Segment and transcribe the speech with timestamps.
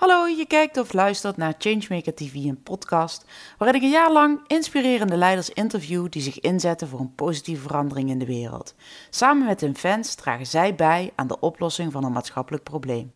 [0.00, 3.24] Hallo, je kijkt of luistert naar Changemaker TV, een podcast
[3.58, 8.10] waarin ik een jaar lang inspirerende leiders interview die zich inzetten voor een positieve verandering
[8.10, 8.74] in de wereld.
[9.10, 13.12] Samen met hun fans dragen zij bij aan de oplossing van een maatschappelijk probleem.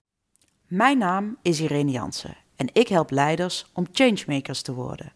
[0.67, 5.13] Mijn naam is Irene Jansen en ik help leiders om changemakers te worden.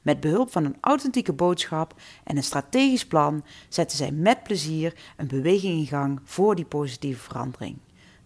[0.00, 1.94] Met behulp van een authentieke boodschap
[2.24, 7.22] en een strategisch plan zetten zij met plezier een beweging in gang voor die positieve
[7.22, 7.78] verandering.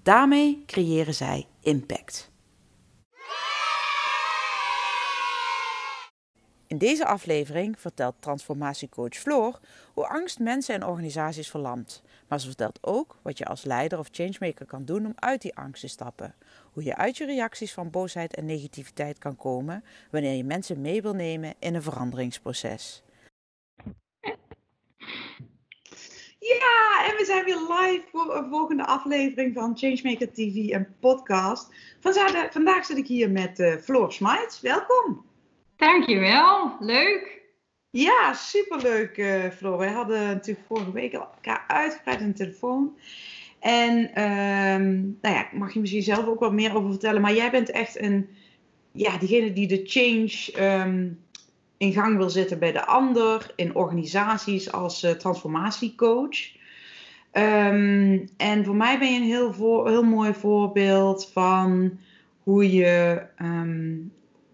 [0.03, 2.35] Daarmee creëren zij impact.
[6.67, 9.61] In deze aflevering vertelt transformatiecoach Floor
[9.94, 12.03] hoe angst mensen en organisaties verlamt.
[12.29, 15.57] Maar ze vertelt ook wat je als leider of changemaker kan doen om uit die
[15.57, 16.34] angst te stappen.
[16.72, 21.03] Hoe je uit je reacties van boosheid en negativiteit kan komen wanneer je mensen mee
[21.03, 23.03] wil nemen in een veranderingsproces.
[26.46, 31.75] Ja, en we zijn weer live voor een volgende aflevering van Changemaker TV en podcast.
[32.50, 34.61] Vandaag, zit ik hier met uh, Floor Smites.
[34.61, 35.25] Welkom.
[35.77, 37.43] Dankjewel, leuk.
[37.91, 39.79] Ja, superleuk uh, Floor.
[39.79, 42.98] Wij hadden natuurlijk vorige week elkaar uitgebreid aan de telefoon.
[43.61, 47.20] En um, nou ja, mag je misschien zelf ook wat meer over vertellen.
[47.20, 48.29] Maar jij bent echt een,
[48.92, 51.25] ja, diegene die de change um,
[51.77, 53.53] in gang wil zetten bij de ander.
[53.57, 56.55] In organisaties als uh, transformatiecoach.
[57.33, 61.99] Um, en voor mij ben je een heel, voor, heel mooi voorbeeld van
[62.43, 63.23] hoe je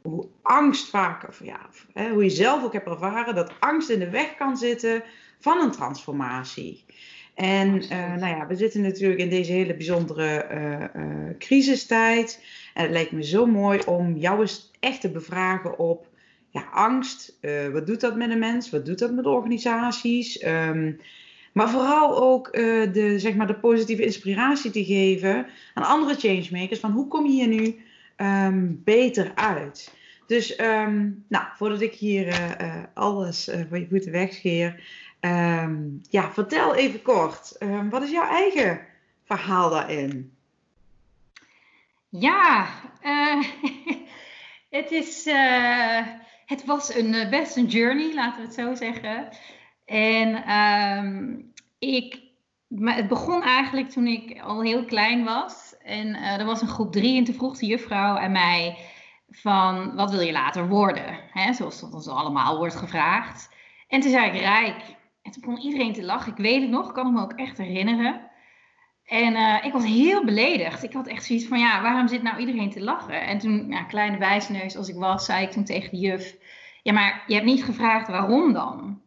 [0.03, 1.61] hoe angst vaak, of ja,
[1.93, 5.03] hè, hoe je zelf ook hebt ervaren dat angst in de weg kan zitten
[5.39, 6.85] van een transformatie.
[7.35, 12.45] En uh, nou ja, we zitten natuurlijk in deze hele bijzondere uh, uh, crisistijd.
[12.75, 16.07] En het lijkt me zo mooi om jou eens echt te bevragen op
[16.53, 17.39] ja, angst.
[17.73, 18.71] wat doet dat met een mens?
[18.71, 20.45] Wat doet dat met organisaties?
[20.45, 21.01] Um,
[21.53, 26.81] maar vooral ook de, zeg maar de positieve inspiratie te geven aan andere changemakers.
[26.81, 27.83] Van hoe kom je hier nu
[28.17, 29.95] um, beter uit.
[30.27, 34.83] Dus um, nou, voordat ik hier uh, alles voor je voeten wegscheer,
[36.11, 37.59] ja, vertel even kort,
[37.91, 38.81] wat is jouw eigen
[39.25, 40.33] verhaal daarin?
[42.09, 42.69] Ja,
[44.71, 45.25] het, is,
[46.53, 49.29] het was een, best een journey, laten we het zo zeggen.
[49.85, 50.45] En
[51.79, 52.21] ik,
[52.69, 55.75] maar het begon eigenlijk toen ik al heel klein was.
[55.83, 58.77] En uh, er was een groep drie en toen vroeg de juffrouw aan mij
[59.29, 61.19] van wat wil je later worden?
[61.51, 63.55] Zoals dat ons allemaal wordt gevraagd.
[63.89, 64.97] En toen zei ik rijk.
[65.23, 66.33] En toen begon iedereen te lachen.
[66.33, 68.31] Ik weet het nog, ik kan me ook echt herinneren.
[69.05, 70.83] En uh, ik was heel beledigd.
[70.83, 73.23] Ik had echt zoiets van, ja, waarom zit nou iedereen te lachen?
[73.23, 76.37] En toen, ja, kleine wijsneus als ik was, zei ik toen tegen de juf...
[76.83, 79.01] Ja, maar je hebt niet gevraagd waarom dan?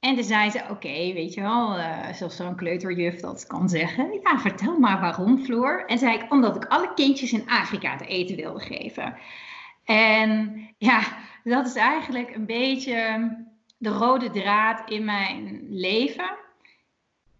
[0.00, 4.20] En toen zei ze, oké, weet je wel, uh, zoals zo'n kleuterjuf dat kan zeggen.
[4.22, 5.84] Ja, vertel maar waarom, Floor.
[5.86, 9.16] En zei ik, omdat ik alle kindjes in Afrika te eten wilde geven.
[9.84, 11.02] En ja,
[11.44, 13.28] dat is eigenlijk een beetje
[13.78, 16.30] de rode draad in mijn leven.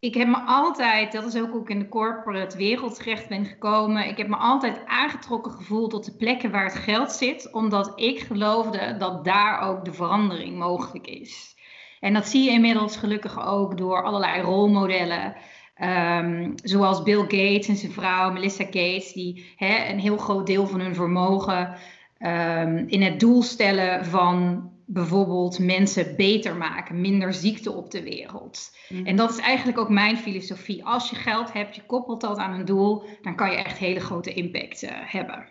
[0.01, 3.45] Ik heb me altijd, dat is ook hoe ik in de corporate wereld terecht ben
[3.45, 4.09] gekomen.
[4.09, 7.53] Ik heb me altijd aangetrokken gevoeld tot de plekken waar het geld zit.
[7.53, 11.57] Omdat ik geloofde dat daar ook de verandering mogelijk is.
[12.01, 15.35] En dat zie je inmiddels gelukkig ook door allerlei rolmodellen.
[15.83, 20.81] Um, zoals Bill Gates en zijn vrouw Melissa Gates, die een heel groot deel van
[20.81, 21.75] hun vermogen
[22.19, 28.77] um, in het doel stellen van bijvoorbeeld mensen beter maken, minder ziekte op de wereld.
[28.89, 29.07] Mm.
[29.07, 30.85] En dat is eigenlijk ook mijn filosofie.
[30.85, 34.01] Als je geld hebt, je koppelt dat aan een doel, dan kan je echt hele
[34.01, 35.47] grote impact uh, hebben.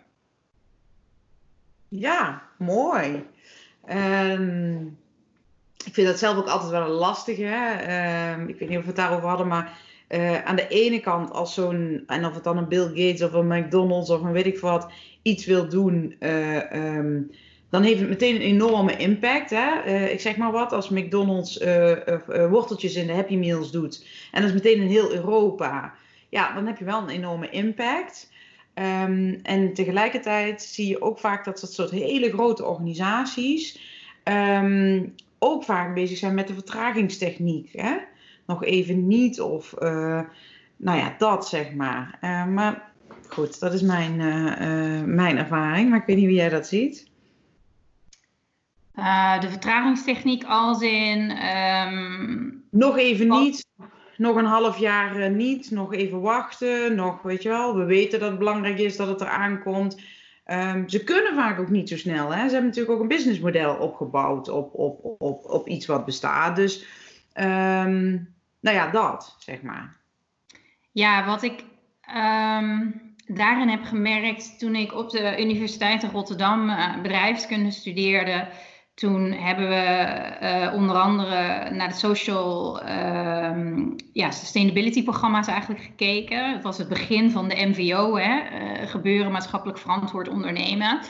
[1.88, 3.24] Ja, mooi.
[3.90, 4.98] Um,
[5.84, 7.42] ik vind dat zelf ook altijd wel een lastige.
[7.42, 9.78] Uh, ik weet niet of we het daarover hadden, maar
[10.08, 13.32] uh, aan de ene kant als zo'n, en of het dan een Bill Gates of
[13.32, 14.90] een McDonald's of een weet ik wat,
[15.22, 17.30] iets wil doen, uh, um,
[17.70, 19.50] dan heeft het meteen een enorme impact.
[19.50, 19.84] Hè?
[19.86, 21.64] Uh, ik zeg maar wat, als McDonald's
[22.26, 25.94] worteltjes in de Happy Meals doet, en dat is meteen in heel Europa,
[26.28, 28.32] ja, dan heb je wel een enorme impact.
[28.74, 33.80] Um, en tegelijkertijd zie je ook vaak dat dat soort hele grote organisaties
[34.24, 37.68] um, ook vaak bezig zijn met de vertragingstechniek.
[37.72, 37.96] Hè?
[38.46, 39.74] Nog even niet of,
[40.76, 42.18] nou ja, dat zeg maar.
[42.48, 42.90] Maar
[43.28, 44.16] goed, dat is mijn,
[45.14, 45.90] mijn ervaring.
[45.90, 47.09] Maar ik weet niet wie jij dat ziet.
[49.40, 51.38] De vertragingstechniek als in...
[51.86, 52.64] Um...
[52.70, 53.66] Nog even niet,
[54.16, 58.30] nog een half jaar niet, nog even wachten, nog, weet je wel, we weten dat
[58.30, 60.00] het belangrijk is dat het eraan komt.
[60.46, 62.30] Um, ze kunnen vaak ook niet zo snel.
[62.30, 62.36] Hè?
[62.36, 66.56] Ze hebben natuurlijk ook een businessmodel opgebouwd op, op, op, op iets wat bestaat.
[66.56, 66.86] Dus,
[67.34, 69.96] um, nou ja, dat, zeg maar.
[70.92, 71.64] Ja, wat ik.
[73.26, 78.48] Daarin heb gemerkt toen ik op de Universiteit in Rotterdam uh, bedrijfskunde studeerde.
[78.94, 86.52] Toen hebben we onder andere naar de social ehm, ja, sustainability programma's eigenlijk gekeken.
[86.52, 88.40] Het was het begin van de MVO, hè,
[88.86, 91.00] gebeuren maatschappelijk verantwoord ondernemen.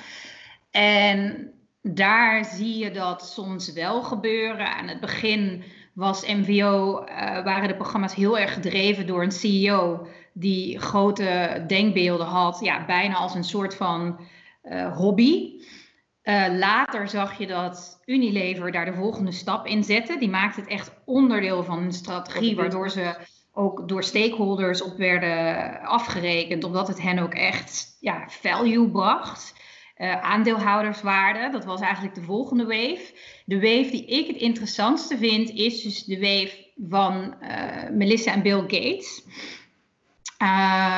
[0.70, 1.50] En
[1.82, 4.74] daar zie je dat soms wel gebeuren.
[4.76, 5.62] Aan het begin
[5.92, 12.26] was MVO, uh, waren de programma's heel erg gedreven door een CEO die grote denkbeelden
[12.26, 14.20] had, ja, bijna als een soort van
[14.94, 15.60] hobby.
[16.30, 20.18] Uh, later zag je dat Unilever daar de volgende stap in zette.
[20.18, 23.16] Die maakte het echt onderdeel van een strategie, waardoor ze
[23.52, 29.54] ook door stakeholders op werden afgerekend, omdat het hen ook echt ja, value bracht.
[29.96, 33.12] Uh, aandeelhouderswaarde, dat was eigenlijk de volgende wave.
[33.44, 38.42] De wave die ik het interessantste vind, is dus de wave van uh, Melissa en
[38.42, 39.24] Bill Gates.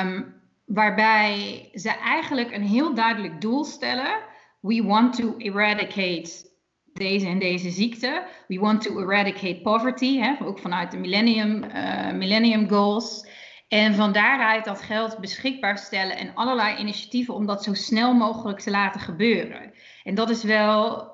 [0.05, 4.31] Um, waarbij ze eigenlijk een heel duidelijk doel stellen.
[4.63, 6.51] We want to eradicate
[6.93, 8.27] deze en deze ziekte.
[8.49, 13.27] We want to eradicate poverty, hè, ook vanuit de Millennium, uh, millennium Goals.
[13.69, 18.61] En van daaruit dat geld beschikbaar stellen en allerlei initiatieven om dat zo snel mogelijk
[18.61, 19.73] te laten gebeuren.
[20.03, 21.11] En dat is wel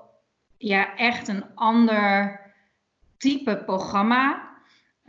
[0.57, 2.41] ja, echt een ander
[3.19, 4.48] type programma.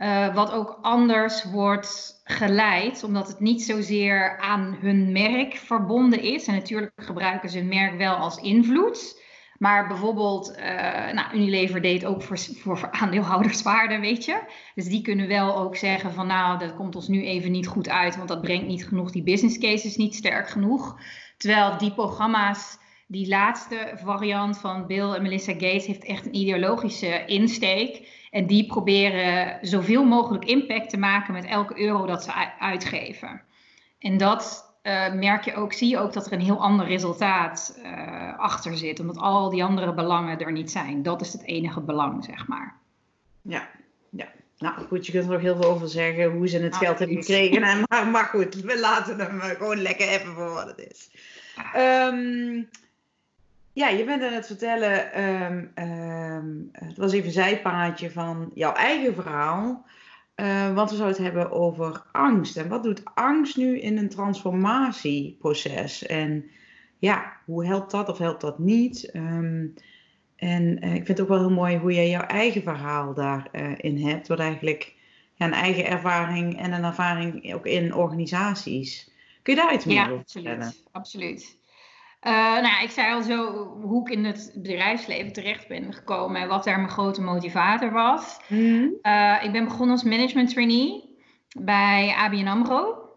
[0.02, 6.46] Uh, wat ook anders wordt geleid, omdat het niet zozeer aan hun merk verbonden is.
[6.46, 9.22] En natuurlijk gebruiken ze hun merk wel als invloed.
[9.58, 14.42] Maar bijvoorbeeld, uh, nou, Unilever deed ook voor, voor, aandeelhouderswaarde, weet je.
[14.74, 17.88] Dus die kunnen wel ook zeggen van nou, dat komt ons nu even niet goed
[17.88, 21.00] uit, want dat brengt niet genoeg, die business case is niet sterk genoeg.
[21.36, 27.24] Terwijl die programma's, die laatste variant van Bill en Melissa Gates heeft echt een ideologische
[27.26, 28.18] insteek.
[28.30, 33.42] En die proberen zoveel mogelijk impact te maken met elke euro dat ze uitgeven.
[33.98, 37.78] En dat uh, merk je ook, zie je ook dat er een heel ander resultaat
[37.82, 39.00] uh, achter zit.
[39.00, 41.02] Omdat al die andere belangen er niet zijn.
[41.02, 42.76] Dat is het enige belang, zeg maar.
[43.42, 43.68] Ja,
[44.10, 44.28] ja.
[44.58, 47.16] Nou goed, je kunt er nog heel veel over zeggen hoe ze het geld hebben
[47.16, 47.62] gekregen.
[47.62, 51.10] En, maar, maar goed, we laten hem gewoon lekker even voor wat het is.
[51.76, 52.68] Um,
[53.72, 58.72] ja, je bent aan het vertellen, um, um, het was even een zijpaadje van jouw
[58.72, 59.86] eigen verhaal.
[60.36, 62.56] Uh, want we zouden het hebben over angst.
[62.56, 66.06] En wat doet angst nu in een transformatieproces?
[66.06, 66.50] En
[66.98, 69.10] ja, hoe helpt dat of helpt dat niet?
[69.14, 69.74] Um,
[70.36, 73.98] en uh, ik vind het ook wel heel mooi hoe jij jouw eigen verhaal daarin
[73.98, 74.28] uh, hebt.
[74.28, 74.94] Wat eigenlijk
[75.34, 79.10] ja, een eigen ervaring en een ervaring ook in organisaties.
[79.42, 80.74] Kun je daar iets meer ja, over absoluut, vertellen?
[80.92, 81.58] absoluut.
[82.26, 86.40] Uh, nou ja, ik zei al zo hoe ik in het bedrijfsleven terecht ben gekomen
[86.40, 88.40] en wat daar mijn grote motivator was.
[88.48, 88.94] Mm.
[89.02, 91.18] Uh, ik ben begonnen als management trainee
[91.58, 93.08] bij ABN AMRO.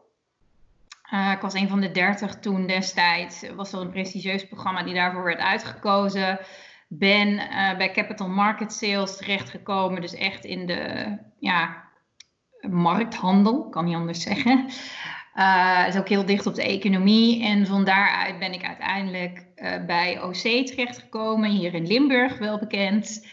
[1.14, 3.50] Uh, ik was een van de dertig toen destijds.
[3.56, 6.40] Was dat een prestigieus programma die daarvoor werd uitgekozen.
[6.88, 7.36] Ben
[7.78, 10.02] bij Capital Market Sales terechtgekomen.
[10.02, 11.84] Dus echt in de ja,
[12.70, 14.66] markthandel, kan niet anders zeggen.
[15.36, 17.44] Uh, is ook heel dicht op de economie.
[17.44, 23.28] En van daaruit ben ik uiteindelijk uh, bij OC terechtgekomen, hier in Limburg wel bekend.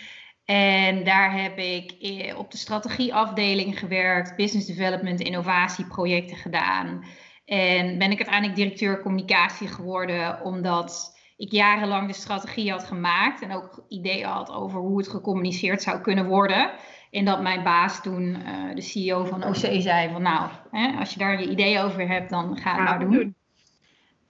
[0.45, 1.95] En daar heb ik
[2.37, 7.05] op de strategieafdeling gewerkt, business development, innovatieprojecten gedaan.
[7.45, 13.53] En ben ik uiteindelijk directeur communicatie geworden, omdat ik jarenlang de strategie had gemaakt en
[13.53, 16.71] ook ideeën had over hoe het gecommuniceerd zou kunnen worden.
[17.11, 21.13] En dat mijn baas toen, uh, de CEO van OC, zei van nou, hè, als
[21.13, 23.13] je daar je ideeën over hebt, dan ga het nou doen.
[23.13, 23.35] doen.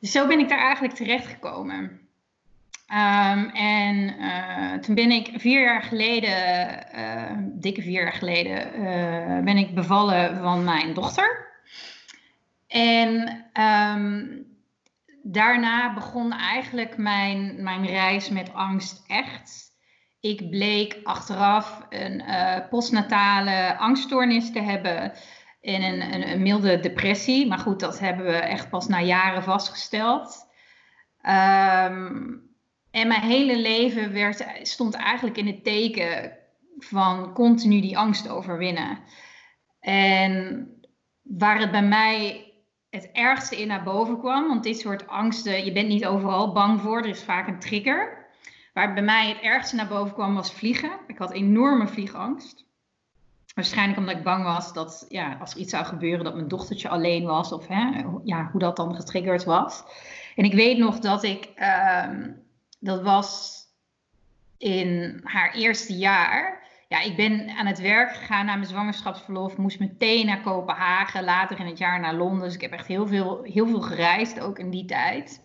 [0.00, 1.98] Dus zo ben ik daar eigenlijk terecht gekomen.
[2.92, 9.56] Um, en uh, toen ben ik vier jaar geleden, uh, dikke vier jaar geleden, ben
[9.56, 11.48] ik bevallen van mijn dochter.
[12.66, 14.46] En um,
[15.22, 19.69] daarna begon eigenlijk mijn, mijn reis met angst echt.
[20.20, 25.12] Ik bleek achteraf een uh, postnatale angststoornis te hebben
[25.60, 27.46] en een, een, milde depressie.
[27.46, 30.48] Maar goed, dat hebben we echt pas na jaren vastgesteld.
[31.22, 32.48] Um,
[32.90, 36.38] en mijn hele leven werd, stond eigenlijk in het teken
[36.78, 38.98] van continu die angst overwinnen.
[39.80, 40.68] En
[41.22, 42.44] waar het bij mij
[42.90, 46.80] het ergste in naar boven kwam, want dit soort angsten, je bent niet overal bang
[46.80, 48.19] voor, er is vaak een trigger.
[48.72, 50.90] Waar bij mij het ergste naar boven kwam was vliegen.
[51.06, 52.68] Ik had enorme vliegangst.
[53.54, 56.88] Waarschijnlijk omdat ik bang was dat ja, als er iets zou gebeuren, dat mijn dochtertje
[56.88, 57.52] alleen was.
[57.52, 59.84] Of hè, ja, hoe dat dan getriggerd was.
[60.36, 62.08] En ik weet nog dat ik, uh,
[62.78, 63.58] dat was
[64.58, 66.58] in haar eerste jaar.
[66.88, 69.56] ja, ik ben aan het werk gegaan na mijn zwangerschapsverlof.
[69.56, 72.44] Moest meteen naar Kopenhagen, later in het jaar naar Londen.
[72.44, 75.42] Dus ik heb echt heel veel, heel veel gereisd, ook in die tijd.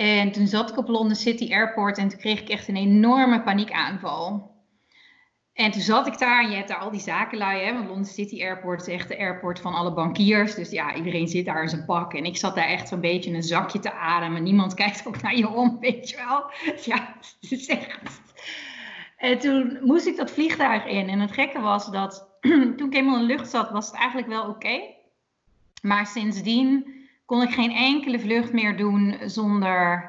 [0.00, 3.42] En toen zat ik op London City Airport en toen kreeg ik echt een enorme
[3.42, 4.50] paniekaanval.
[5.52, 8.04] En toen zat ik daar en je hebt daar al die zakenlui, hè, want London
[8.04, 10.54] City Airport is echt de airport van alle bankiers.
[10.54, 12.14] Dus ja, iedereen zit daar in zijn pak.
[12.14, 14.42] En ik zat daar echt zo'n beetje een zakje te ademen.
[14.42, 16.50] Niemand kijkt ook naar je om, weet je wel.
[16.84, 18.20] Ja, het is echt...
[19.16, 21.08] En toen moest ik dat vliegtuig in.
[21.08, 22.28] En het gekke was dat
[22.76, 24.80] toen ik eenmaal in de lucht zat, was het eigenlijk wel oké.
[25.82, 26.99] Maar sindsdien
[27.30, 30.08] kon ik geen enkele vlucht meer doen zonder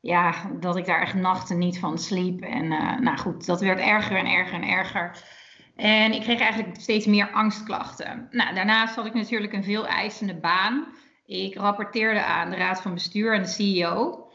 [0.00, 2.40] ja, dat ik daar echt nachten niet van sliep.
[2.40, 5.24] En uh, nou goed, dat werd erger en erger en erger.
[5.76, 8.28] En ik kreeg eigenlijk steeds meer angstklachten.
[8.30, 10.86] Nou, daarnaast had ik natuurlijk een veel eisende baan.
[11.26, 14.28] Ik rapporteerde aan de raad van bestuur en de CEO.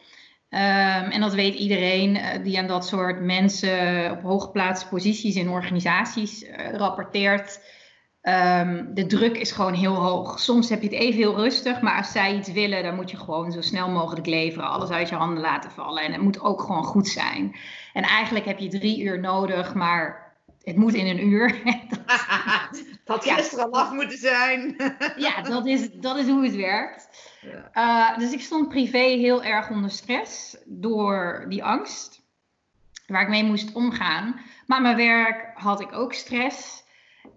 [0.49, 5.49] Ehm, en dat weet iedereen uh, die aan dat soort mensen op hooggeplaatste posities in
[5.49, 7.59] organisaties uh, rapporteert.
[8.27, 10.39] Um, de druk is gewoon heel hoog.
[10.39, 13.17] Soms heb je het even heel rustig, maar als zij iets willen, dan moet je
[13.17, 16.03] gewoon zo snel mogelijk leveren, alles uit je handen laten vallen.
[16.03, 17.55] En het moet ook gewoon goed zijn.
[17.93, 21.61] En eigenlijk heb je drie uur nodig, maar het moet in een uur.
[23.05, 24.75] dat had gisteren al af moeten zijn.
[25.17, 27.09] ja, dat is, dat is hoe het werkt.
[27.73, 32.21] Uh, dus ik stond privé heel erg onder stress door die angst
[33.07, 34.39] waar ik mee moest omgaan.
[34.65, 36.83] Maar mijn werk had ik ook stress.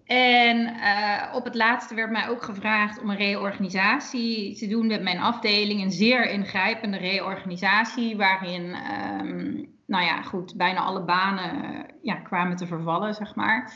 [0.09, 5.01] En uh, op het laatste werd mij ook gevraagd om een reorganisatie te doen met
[5.01, 5.81] mijn afdeling.
[5.81, 8.75] Een zeer ingrijpende reorganisatie, waarin,
[9.21, 13.73] um, nou ja, goed, bijna alle banen ja, kwamen te vervallen, zeg maar.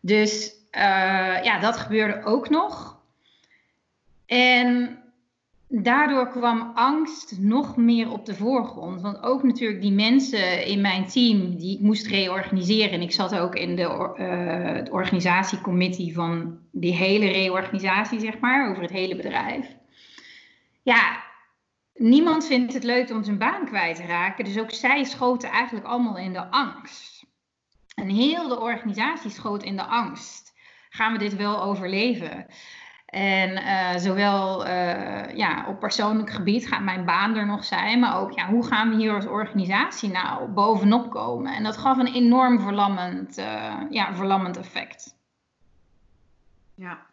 [0.00, 2.98] Dus uh, ja, dat gebeurde ook nog.
[4.26, 4.99] En
[5.70, 9.00] daardoor kwam angst nog meer op de voorgrond.
[9.00, 12.92] Want ook natuurlijk die mensen in mijn team die ik moest reorganiseren.
[12.92, 18.82] En ik zat ook in de uh, organisatiecommittee van die hele reorganisatie, zeg maar, over
[18.82, 19.76] het hele bedrijf.
[20.82, 21.22] Ja,
[21.94, 24.44] niemand vindt het leuk om zijn baan kwijt te raken.
[24.44, 27.24] Dus ook zij schoten eigenlijk allemaal in de angst.
[27.94, 30.52] En heel de organisatie schoot in de angst.
[30.88, 32.46] Gaan we dit wel overleven?
[33.10, 38.20] En uh, zowel uh, ja, op persoonlijk gebied gaat mijn baan er nog zijn, maar
[38.20, 41.54] ook ja, hoe gaan we hier als organisatie nou bovenop komen?
[41.54, 45.16] En dat gaf een enorm verlammend, uh, ja, verlammend effect.
[46.74, 47.06] Ja.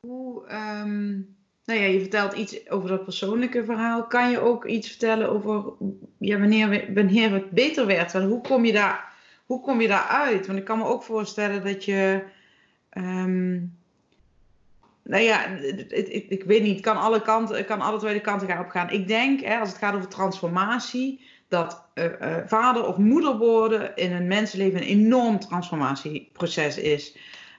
[0.00, 4.06] Hoe, um, nou ja, je vertelt iets over dat persoonlijke verhaal.
[4.06, 5.72] Kan je ook iets vertellen over
[6.18, 8.12] ja, wanneer, wanneer het beter werd?
[8.12, 9.12] Hoe kom je daar,
[9.46, 10.46] hoe kom je daar uit?
[10.46, 12.24] Want ik kan me ook voorstellen dat je.
[12.92, 13.78] Um,
[15.10, 15.46] nou ja,
[16.28, 18.90] ik, weet niet, kan alle, kanten, kan alle twee de kanten gaan opgaan.
[18.90, 23.96] Ik denk, hè, als het gaat over transformatie, dat uh, uh, vader of moeder worden
[23.96, 27.16] in een mensenleven een enorm transformatieproces is.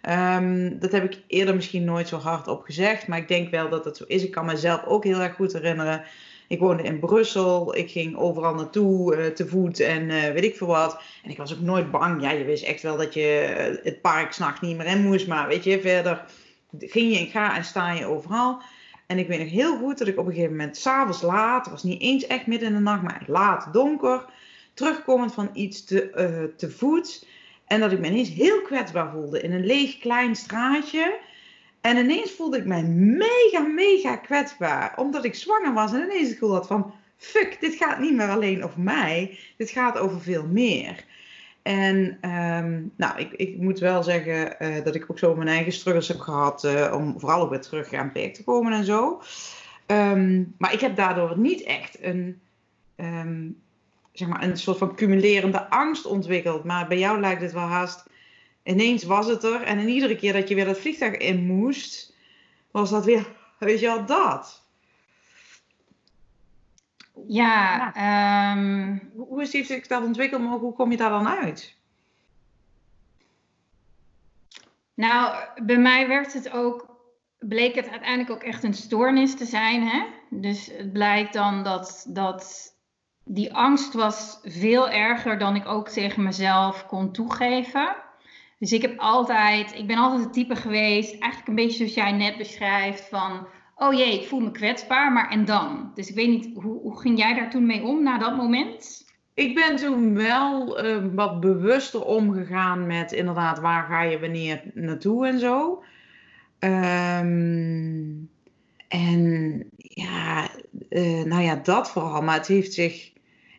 [0.09, 3.69] Um, dat heb ik eerder misschien nooit zo hard op gezegd, maar ik denk wel
[3.69, 4.23] dat het zo is.
[4.23, 6.03] Ik kan mezelf ook heel erg goed herinneren.
[6.47, 10.67] Ik woonde in Brussel, ik ging overal naartoe uh, te voet en weet ik veel
[10.67, 11.01] wat.
[11.23, 12.21] En ik was ook nooit bang.
[12.21, 15.47] Ja, je wist echt wel dat je het park s'nachts niet meer in moest, maar
[15.47, 16.23] weet je, verder
[16.79, 18.61] ging je en ga en sta je overal.
[19.07, 21.73] En ik weet nog heel goed dat ik op een gegeven moment, s'avonds laat, het
[21.73, 24.25] was niet eens echt midden in de nacht, maar laat donker,
[24.73, 27.25] terugkomend van iets te, uh, te voet.
[27.67, 31.19] En dat ik me ineens heel kwetsbaar voelde in een leeg klein straatje.
[31.81, 34.93] En ineens voelde ik mij mega, mega kwetsbaar.
[34.95, 36.93] Omdat ik zwanger was en ineens het gevoel had van...
[37.17, 39.39] Fuck, dit gaat niet meer alleen over mij.
[39.57, 41.05] Dit gaat over veel meer.
[41.63, 45.71] En um, nou, ik, ik moet wel zeggen uh, dat ik ook zo mijn eigen
[45.71, 49.21] struggles heb gehad uh, om vooral ook weer terug aan werk te komen en zo.
[49.87, 52.41] Um, maar ik heb daardoor niet echt een,
[52.95, 53.61] um,
[54.11, 56.63] zeg maar een soort van cumulerende angst ontwikkeld.
[56.63, 58.05] Maar bij jou lijkt het wel haast,
[58.63, 59.61] ineens was het er.
[59.61, 62.15] En in iedere keer dat je weer dat vliegtuig in moest,
[62.71, 63.27] was dat weer,
[63.59, 64.60] weet je wel, dat.
[67.27, 68.51] Ja, ja.
[68.51, 69.11] Um...
[69.15, 71.75] hoe, hoe heeft zich dat ontwikkeld, maar hoe kom je daar dan uit?
[74.93, 76.97] Nou, bij mij werd het ook,
[77.39, 79.87] bleek het uiteindelijk ook echt een stoornis te zijn.
[79.87, 80.05] Hè?
[80.29, 82.73] Dus het blijkt dan dat, dat
[83.23, 87.95] die angst was veel erger dan ik ook tegen mezelf kon toegeven.
[88.59, 92.11] Dus ik heb altijd, ik ben altijd het type geweest, eigenlijk een beetje zoals jij
[92.11, 93.47] net beschrijft, van
[93.81, 95.91] oh jee, ik voel me kwetsbaar, maar en dan?
[95.95, 99.05] Dus ik weet niet, hoe, hoe ging jij daar toen mee om na dat moment?
[99.33, 105.27] Ik ben toen wel uh, wat bewuster omgegaan met inderdaad waar ga je wanneer naartoe
[105.27, 105.83] en zo.
[106.59, 108.29] Um,
[108.87, 110.49] en ja,
[110.89, 112.21] uh, nou ja, dat vooral.
[112.21, 113.11] Maar het heeft zich.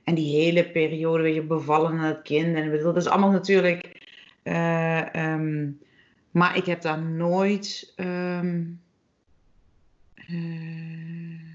[0.04, 2.56] En die hele periode, weet je, bevallen aan het kind.
[2.56, 4.00] En dat is allemaal natuurlijk
[4.42, 5.70] Eh, ehm,
[6.30, 7.92] maar ik heb daar nooit.
[7.96, 8.64] ehm,
[10.28, 11.52] eh,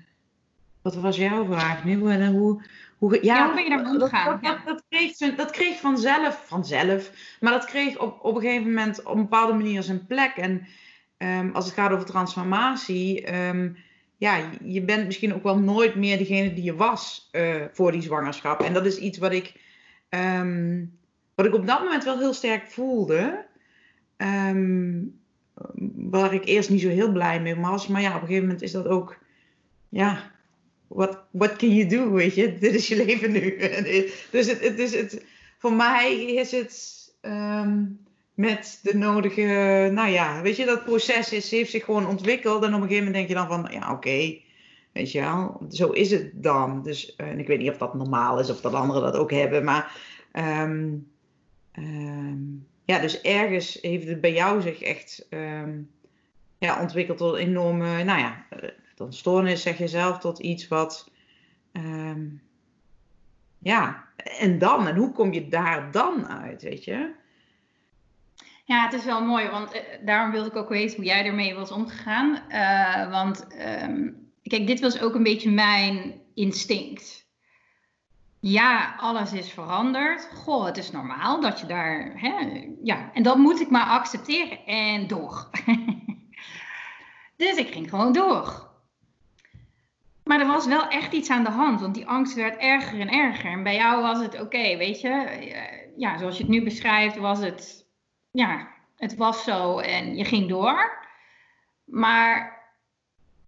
[0.81, 2.09] wat was jouw vraag nu?
[2.09, 2.63] En hoe,
[2.97, 4.39] hoe, Ja, hoe ben je daarmee dat, omgegaan?
[4.41, 7.11] dat, dat, dat kreeg, dat kreeg vanzelf, vanzelf.
[7.39, 10.35] Maar dat kreeg op, op een gegeven moment op een bepaalde manier zijn plek.
[10.35, 10.67] En
[11.17, 13.69] ehm, als het gaat over transformatie, ehm,
[14.17, 18.01] ja, je bent misschien ook wel nooit meer degene die je was eh, voor die
[18.01, 18.61] zwangerschap.
[18.61, 19.61] En dat is iets wat ik,
[20.09, 20.85] ehm,
[21.35, 23.45] wat ik op dat moment wel heel sterk voelde.
[25.95, 27.87] Waar ik eerst niet zo heel blij mee was.
[27.87, 29.17] Maar ja, op een gegeven moment is dat ook,
[29.89, 30.31] ja,
[30.87, 32.53] what, what can you do, weet je?
[32.59, 33.57] Dit is je leven nu.
[34.31, 35.25] dus het, het is het,
[35.57, 37.83] voor mij is het ehm,
[38.33, 42.63] met de nodige, nou ja, weet je, dat proces is, heeft zich gewoon ontwikkeld.
[42.63, 44.39] En op een gegeven moment denk je dan van, ja, oké,
[44.91, 46.83] weet je wel, zo is het dan.
[46.83, 49.31] Dus, eh, en ik weet niet of dat normaal is of dat anderen dat ook
[49.31, 49.91] hebben, maar
[50.31, 50.93] ehm,
[51.71, 52.37] ehm,
[52.87, 55.81] ja, dus ergens heeft het bij jou zich echt ehm,
[56.57, 60.39] ja, ontwikkeld tot een enorme, nou ja, eh, tot een stoornis zeg je zelf, tot
[60.39, 61.11] iets wat,
[61.71, 62.25] ehm,
[63.59, 64.05] ja,
[64.39, 67.11] en dan, en hoe kom je daar dan uit, weet je?
[68.65, 71.55] Ja, het is wel mooi, want eh, daarom wilde ik ook weten hoe jij ermee
[71.55, 72.49] was omgegaan.
[72.49, 74.09] Eh, want ehm,
[74.43, 77.26] kijk, dit was ook een beetje mijn instinct.
[78.49, 80.29] Ja, alles is veranderd.
[80.33, 82.11] Goh, het is normaal dat je daar.
[82.15, 84.65] Hè, ja, en dat moet ik maar accepteren.
[84.65, 85.49] En door.
[87.37, 88.65] dus ik ging gewoon door.
[90.23, 93.09] Maar er was wel echt iets aan de hand, want die angst werd erger en
[93.09, 93.51] erger.
[93.51, 95.09] En bij jou was het oké, weet je.
[95.09, 97.85] eh, Ja, zoals je het nu beschrijft, was het
[98.31, 101.05] ja, het was zo en je ging door.
[101.83, 102.56] Maar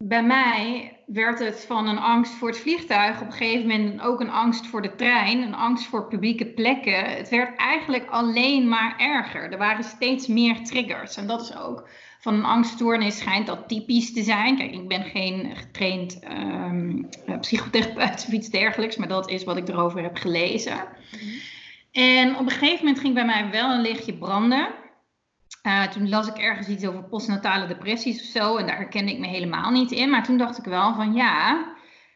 [0.04, 4.20] bij mij werd het van een angst voor het vliegtuig op een gegeven moment ook
[4.20, 7.06] een angst voor de trein, een angst voor publieke plekken.
[7.06, 9.52] Het werd eigenlijk alleen maar erger.
[9.52, 11.18] Er waren steeds meer triggers.
[11.18, 11.90] En dat is ook
[12.20, 14.58] van een angststoornis schijnt dat typisch te zijn.
[14.58, 17.04] Kijk, ik ben geen getraind ehm,
[17.40, 20.78] psychotherapeut of iets dergelijks, maar dat is wat ik erover heb gelezen.
[21.92, 24.68] En op een gegeven moment ging bij mij wel een lichtje branden.
[25.64, 28.58] Uh, toen las ik ergens iets over postnatale depressies of zo.
[28.58, 30.10] En daar herkende ik me helemaal niet in.
[30.10, 31.66] Maar toen dacht ik wel van ja,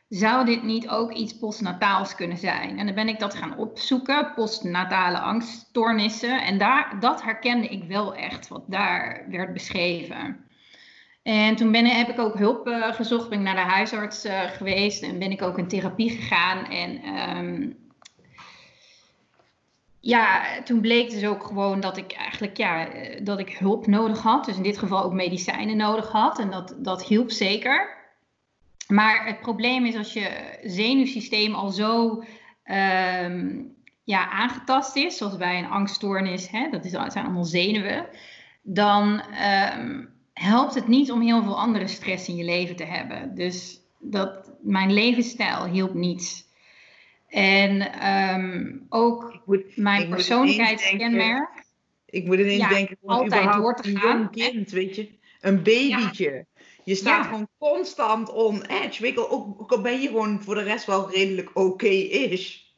[0.08, 2.78] zou dit niet ook iets postnataals kunnen zijn?
[2.80, 6.42] En dan ben ik dat gaan opzoeken, postnatale angststoornissen.
[6.42, 10.46] En daar, dat herkende ik wel echt, wat daar werd beschreven.
[11.24, 14.42] En toen ben, heb ik ook hulp uh, gezocht, ben ik naar de huisarts uh,
[14.42, 16.66] geweest en ben ik ook in therapie gegaan.
[16.66, 17.83] En um,
[20.06, 22.88] ja, toen bleek dus ook gewoon dat ik eigenlijk ja,
[23.22, 24.46] dat ik hulp nodig had.
[24.46, 26.40] Dus in dit geval ook medicijnen nodig had.
[26.40, 27.98] En dat, dat hielp zeker.
[28.88, 32.24] Maar het probleem is als je zenuwsysteem al zo
[32.66, 38.06] um, ja, aangetast is, zoals bij een angststoornis, hè, dat, is, dat zijn allemaal zenuwen,
[38.62, 39.22] dan
[39.78, 43.36] um, helpt het niet om heel veel andere stress in je leven te hebben.
[43.36, 46.52] Dus dat, mijn levensstijl hielp niet.
[47.34, 51.64] En um, ook moet, mijn persoonlijkheidskenmerk.
[52.06, 54.18] Ik moet ineens ja, denken, altijd door te een gaan.
[54.18, 55.10] jong kind, weet je,
[55.42, 56.32] een babytje.
[56.32, 56.44] Ja.
[56.84, 57.30] Je staat ja.
[57.30, 59.02] gewoon constant on edge.
[59.02, 62.76] Weet je, ook, ook al ben je gewoon voor de rest wel redelijk oké is.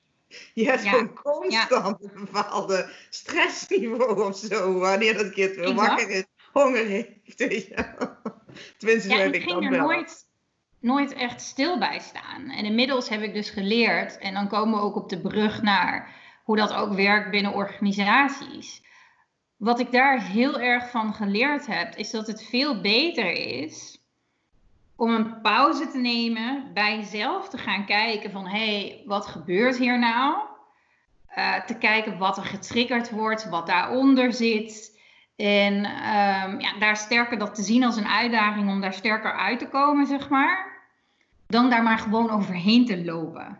[0.54, 4.74] Je hebt gewoon constant een bepaalde stressniveau of zo.
[4.74, 7.36] Wanneer dat kind weer wakker is, honger heeft.
[7.38, 7.96] Weet je.
[8.78, 9.80] Tenminste, ja, zo heb ik ik dat er wel.
[9.80, 10.28] nooit,
[10.86, 12.50] nooit echt stil bij staan.
[12.50, 16.16] En inmiddels heb ik dus geleerd, en dan komen we ook op de brug naar
[16.44, 18.84] hoe dat ook werkt binnen organisaties.
[19.58, 24.04] Wat ik daar heel erg van geleerd heb, is dat het veel beter is
[24.96, 29.78] om een pauze te nemen, bij jezelf te gaan kijken van hé, hey, wat gebeurt
[29.78, 30.38] hier nou?
[31.38, 35.00] Uh, te kijken wat er getriggerd wordt, wat daaronder zit.
[35.36, 39.60] En um, ja, daar sterker dat te zien als een uitdaging om daar sterker uit
[39.60, 40.75] te komen, zeg maar.
[41.48, 43.60] Dan daar maar gewoon overheen te lopen.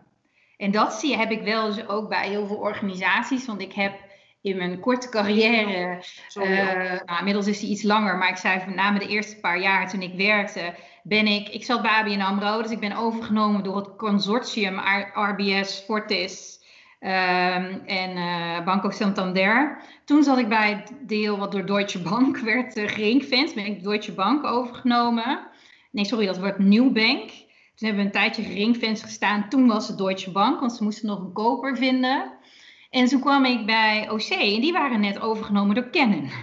[0.56, 3.46] En dat zie heb ik wel dus ook bij heel veel organisaties.
[3.46, 3.92] Want ik heb
[4.40, 6.02] in mijn korte carrière,
[6.34, 6.46] uh,
[7.04, 9.90] nou, inmiddels is die iets langer, maar ik zei van na de eerste paar jaar
[9.90, 13.76] toen ik werkte, ben ik, ik zat bij ABN AMRO, dus ik ben overgenomen door
[13.76, 14.80] het consortium
[15.14, 16.60] RBS, Fortis
[17.00, 19.78] um, en uh, Banco Santander.
[20.04, 24.12] Toen zat ik bij het deel wat door Deutsche Bank werd uh, ben ik Deutsche
[24.12, 25.46] Bank overgenomen.
[25.90, 27.30] Nee, sorry, dat wordt Newbank.
[27.76, 29.48] Toen hebben we een tijdje geringfenced gestaan.
[29.48, 32.32] Toen was het Deutsche Bank, want ze moesten nog een koper vinden.
[32.90, 36.30] En toen kwam ik bij OC en die waren net overgenomen door Canon.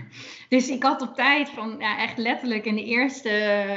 [0.49, 3.29] Dus ik had op tijd van ja, echt letterlijk in de eerste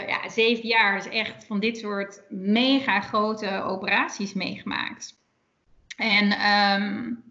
[0.07, 5.19] ja, zeven jaar dus echt van dit soort mega grote operaties meegemaakt.
[5.97, 7.25] En um,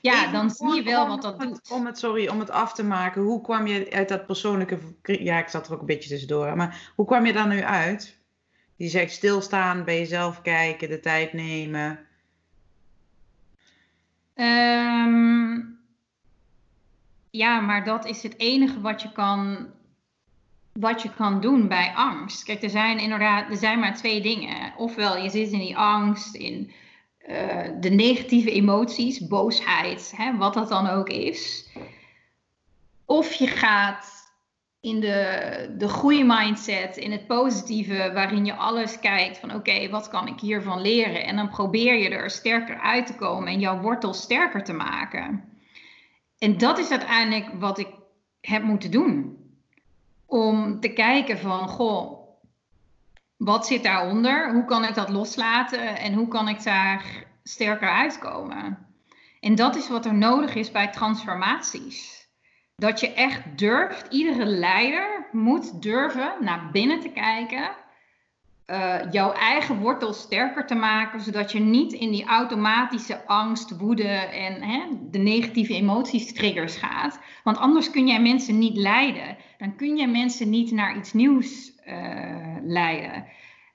[0.00, 1.70] ja, dan zie je wel wat dat doet.
[1.70, 4.78] Om het, sorry, om het af te maken, hoe kwam je uit dat persoonlijke...
[5.02, 8.19] Ja, ik zat er ook een beetje tussendoor, maar hoe kwam je daar nu uit?
[8.80, 11.98] Je zegt stilstaan, bij jezelf kijken, de tijd nemen.
[14.34, 15.58] Ehm,
[17.30, 19.68] ja, maar dat is het enige wat je kan
[20.72, 22.44] wat je kan doen bij angst.
[22.44, 24.74] Kijk, er zijn inderdaad er zijn maar twee dingen.
[24.76, 26.72] Ofwel je zit in die angst, in
[27.28, 31.68] uh, de negatieve emoties, boosheid, hè, wat dat dan ook is.
[33.04, 34.19] Of je gaat
[34.80, 40.08] in de, de goede mindset, in het positieve, waarin je alles kijkt van oké, wat
[40.08, 41.24] kan ik hiervan leren?
[41.24, 45.44] En dan probeer je er sterker uit te komen en jouw wortel sterker te maken.
[46.38, 47.88] En dat is uiteindelijk wat ik
[48.40, 49.38] heb moeten doen.
[50.26, 52.20] Om te kijken van, goh,
[53.36, 54.52] wat zit daaronder?
[54.52, 58.78] Hoe kan ik dat loslaten en hoe kan ik daar sterker uitkomen?
[59.40, 62.19] En dat is wat er nodig is bij transformaties.
[62.80, 67.70] Dat je echt durft, iedere leider moet durven naar binnen te kijken,
[68.66, 74.08] uh, jouw eigen wortel sterker te maken, zodat je niet in die automatische angst, woede
[74.08, 77.20] en hè, de negatieve emoties triggers gaat.
[77.44, 79.36] Want anders kun jij mensen niet leiden.
[79.58, 83.24] Dan kun je mensen niet naar iets nieuws uh, leiden.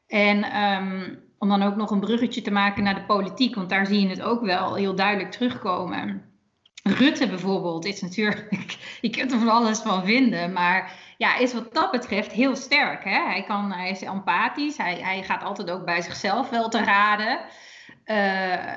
[0.08, 3.86] En um, om dan ook nog een bruggetje te maken naar de politiek, want daar
[3.86, 6.35] zie je het ook wel heel duidelijk terugkomen.
[6.90, 11.74] Rutte bijvoorbeeld is natuurlijk, je kunt er van alles van vinden, maar ja, is wat
[11.74, 13.04] dat betreft heel sterk.
[13.04, 13.24] Hè?
[13.24, 17.40] Hij, kan, hij is empathisch, hij, hij gaat altijd ook bij zichzelf wel te raden.
[18.06, 18.16] Uh,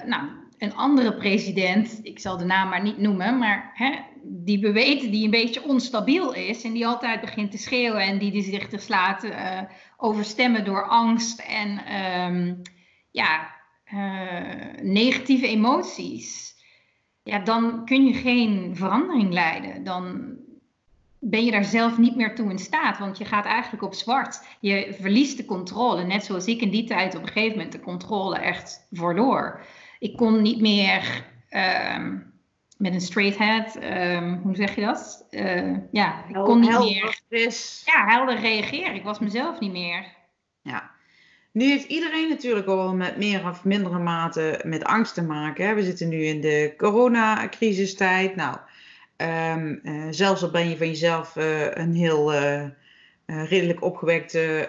[0.06, 3.90] nou, een andere president, ik zal de naam maar niet noemen, maar hè,
[4.22, 8.30] die beweten die een beetje onstabiel is en die altijd begint te schreeuwen en die,
[8.30, 9.60] die zich dus laat uh,
[9.96, 11.94] overstemmen door angst en
[12.24, 12.62] um,
[13.10, 13.54] ja,
[13.94, 16.56] uh, negatieve emoties.
[17.28, 19.84] Ja, dan kun je geen verandering leiden.
[19.84, 20.36] Dan
[21.18, 24.46] ben je daar zelf niet meer toe in staat, want je gaat eigenlijk op zwart.
[24.60, 27.80] Je verliest de controle, net zoals ik in die tijd op een gegeven moment de
[27.80, 29.60] controle echt verloor.
[29.98, 32.32] Ik kon niet meer um,
[32.76, 35.26] met een straight head, um, hoe zeg je dat?
[35.30, 37.22] Uh, ja, ik kon niet meer
[37.84, 38.94] ja, helder reageren.
[38.94, 40.06] Ik was mezelf niet meer.
[40.62, 40.90] Ja.
[41.58, 45.74] Nu heeft iedereen natuurlijk al met meer of mindere mate met angst te maken.
[45.74, 48.36] We zitten nu in de coronacrisistijd.
[48.36, 48.56] Nou,
[49.56, 52.32] um, uh, zelfs al ben je van jezelf uh, een heel
[53.26, 54.68] redelijk opgewekte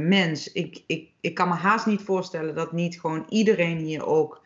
[0.00, 0.52] mens.
[0.52, 4.42] Ik, ik, ik kan me haast niet voorstellen dat niet gewoon iedereen hier ook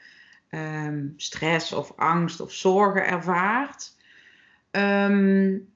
[0.51, 3.97] um, stress of angst of zorgen ervaart.
[4.71, 5.69] Um,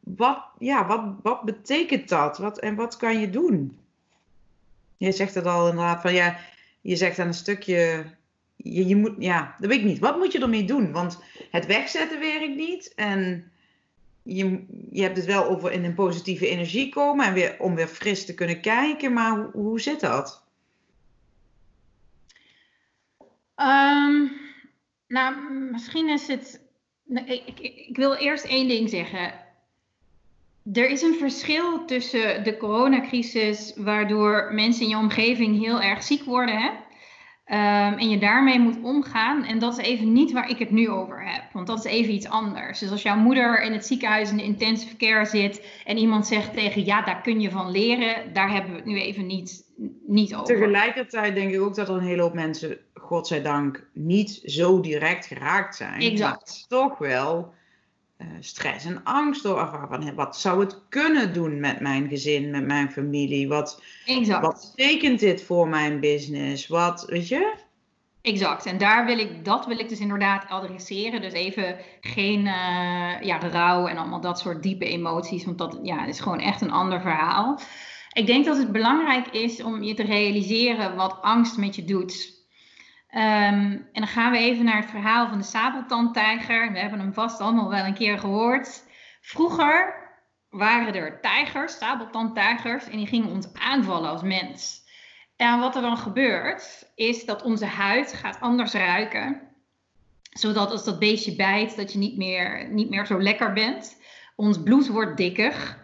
[0.00, 2.38] wat, ja, wat, wat betekent dat?
[2.38, 3.79] Wat, en wat kan je doen?
[5.00, 6.38] Je zegt het al inderdaad van ja,
[6.80, 8.04] je zegt aan een stukje,
[8.56, 9.98] je, je moet, ja, dat weet ik niet.
[9.98, 10.92] Wat moet je ermee doen?
[10.92, 11.18] Want
[11.50, 13.50] het wegzetten werkt niet en
[14.22, 17.86] je, je hebt het wel over in een positieve energie komen en weer, om weer
[17.86, 20.42] fris te kunnen kijken, maar hoe, hoe zit dat?
[23.56, 24.32] Um,
[25.06, 26.60] nou, misschien is het.
[27.24, 29.32] Ik, ik, ik, wil eerst één ding zeggen.
[30.72, 36.24] Er is een verschil tussen de coronacrisis, waardoor mensen in je omgeving heel erg ziek
[36.24, 36.58] worden.
[36.58, 36.70] Hè?
[37.52, 39.44] Um, en je daarmee moet omgaan.
[39.44, 41.42] En dat is even niet waar ik het nu over heb.
[41.52, 42.78] Want dat is even iets anders.
[42.78, 45.66] Dus als jouw moeder in het ziekenhuis in de intensive care zit.
[45.84, 48.32] en iemand zegt tegen ja, daar kun je van leren.
[48.32, 49.64] daar hebben we het nu even niet,
[50.06, 50.54] niet over.
[50.54, 55.76] Tegelijkertijd denk ik ook dat er een hele hoop mensen godzijdank niet zo direct geraakt
[55.76, 56.00] zijn.
[56.00, 56.66] Exact.
[56.68, 57.54] toch wel
[58.40, 60.14] stress en angst door ervaren.
[60.14, 63.48] Wat zou het kunnen doen met mijn gezin, met mijn familie?
[63.48, 64.42] Wat, exact.
[64.46, 66.66] wat betekent dit voor mijn business?
[66.66, 67.54] Wat, weet je?
[68.22, 68.66] Exact.
[68.66, 71.20] En daar wil ik, dat wil ik dus inderdaad adresseren.
[71.20, 75.44] Dus even geen uh, ja, rouw en allemaal dat soort diepe emoties.
[75.44, 77.60] Want dat ja, is gewoon echt een ander verhaal.
[78.12, 82.39] Ik denk dat het belangrijk is om je te realiseren wat angst met je doet.
[83.12, 86.72] Um, en dan gaan we even naar het verhaal van de sabeltandtijger.
[86.72, 88.82] We hebben hem vast allemaal wel een keer gehoord.
[89.20, 89.94] Vroeger
[90.48, 94.82] waren er tijgers, sabeltandtijgers, en die gingen ons aanvallen als mens.
[95.36, 99.40] En wat er dan gebeurt, is dat onze huid gaat anders ruiken.
[100.30, 104.00] Zodat als dat beestje bijt, dat je niet meer, niet meer zo lekker bent.
[104.36, 105.76] Ons bloed wordt dikker,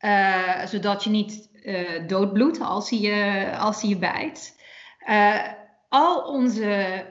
[0.00, 4.60] uh, zodat je niet uh, doodbloedt als hij je, als hij je bijt.
[5.08, 5.42] Uh,
[5.88, 7.04] al onze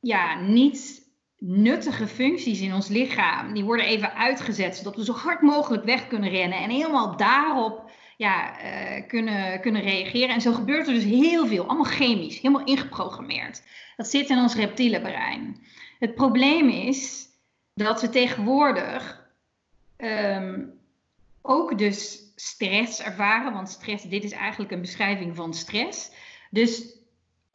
[0.00, 1.04] ja, niet
[1.38, 6.06] nuttige functies in ons lichaam, die worden even uitgezet, zodat we zo hard mogelijk weg
[6.06, 6.58] kunnen rennen.
[6.58, 10.34] En helemaal daarop ja, uh, kunnen, kunnen reageren.
[10.34, 13.62] En zo gebeurt er dus heel veel, allemaal chemisch, helemaal ingeprogrammeerd.
[13.96, 15.64] Dat zit in ons reptiele brein.
[15.98, 17.26] Het probleem is
[17.74, 19.30] dat we tegenwoordig
[19.96, 20.72] um,
[21.42, 26.10] ook dus stress ervaren, want stress, dit is eigenlijk een beschrijving van stress.
[26.50, 26.96] Dus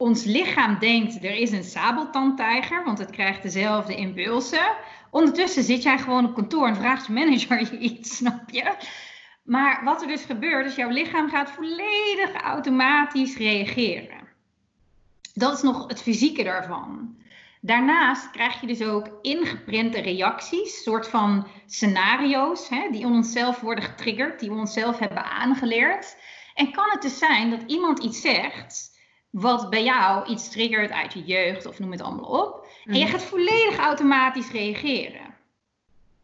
[0.02, 4.76] ons lichaam denkt, er is een sabeltandtijger, want het krijgt dezelfde impulsen.
[5.10, 8.72] Ondertussen zit jij gewoon op kantoor en vraagt je manager je iets, snap je?
[9.42, 14.20] Maar wat er dus gebeurt, is jouw lichaam gaat volledig automatisch reageren.
[15.34, 17.16] Dat is nog het fysieke daarvan.
[17.60, 24.40] Daarnaast krijg je dus ook ingeprinte reacties, soort van scenario's, hè, die onszelf worden getriggerd,
[24.40, 26.16] die we onszelf hebben aangeleerd.
[26.54, 28.91] En kan het dus zijn dat iemand iets zegt
[29.32, 32.66] wat bij jou iets triggert uit je jeugd of noem het allemaal op.
[32.84, 33.12] En je mhm.
[33.12, 35.34] gaat volledig automatisch reageren.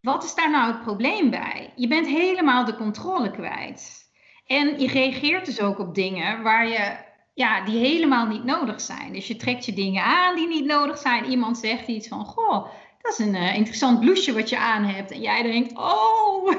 [0.01, 1.73] Wat is daar nou het probleem bij?
[1.77, 4.11] Je bent helemaal de controle kwijt.
[4.47, 6.97] En je reageert dus ook op dingen waar je,
[7.35, 9.13] ja, die helemaal niet nodig zijn.
[9.13, 11.25] Dus je trekt je dingen aan die niet nodig zijn.
[11.25, 12.67] Iemand zegt iets van, goh,
[13.03, 15.11] dat is een uh, interessant blouseje wat je aan hebt.
[15.11, 16.53] En jij denkt, oh,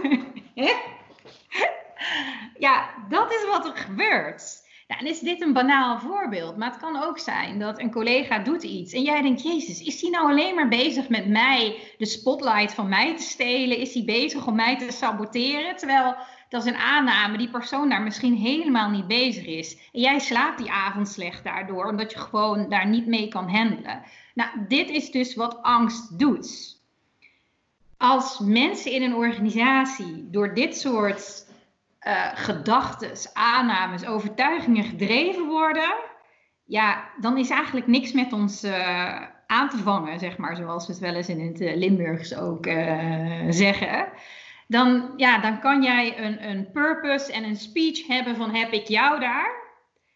[2.57, 4.67] ja, dat is wat er gebeurt.
[4.89, 8.39] Nou, en is dit een banaal voorbeeld, maar het kan ook zijn dat een collega
[8.39, 12.05] doet iets en jij denkt, Jezus, is hij nou alleen maar bezig met mij, de
[12.05, 13.77] spotlight van mij te stelen?
[13.77, 15.75] Is hij bezig om mij te saboteren?
[15.75, 16.15] Terwijl
[16.49, 19.89] dat is een aanname, die persoon daar misschien helemaal niet bezig is.
[19.91, 24.03] En jij slaapt die avond slecht daardoor, omdat je gewoon daar niet mee kan handelen.
[24.33, 26.77] Nou, dit is dus wat angst doet.
[27.97, 31.48] Als mensen in een organisatie door dit soort
[32.09, 35.93] uh, gedachten, aannames, overtuigingen gedreven worden,
[36.65, 40.93] ja, dan is eigenlijk niks met ons uh, aan te vangen, zeg maar, zoals we
[40.93, 42.65] het wel eens in het uh, Limburgs ook
[43.49, 44.07] zeggen.
[44.67, 48.87] Dan, ja, dan kan jij een, een purpose en een speech hebben van heb ik
[48.87, 49.59] jou daar.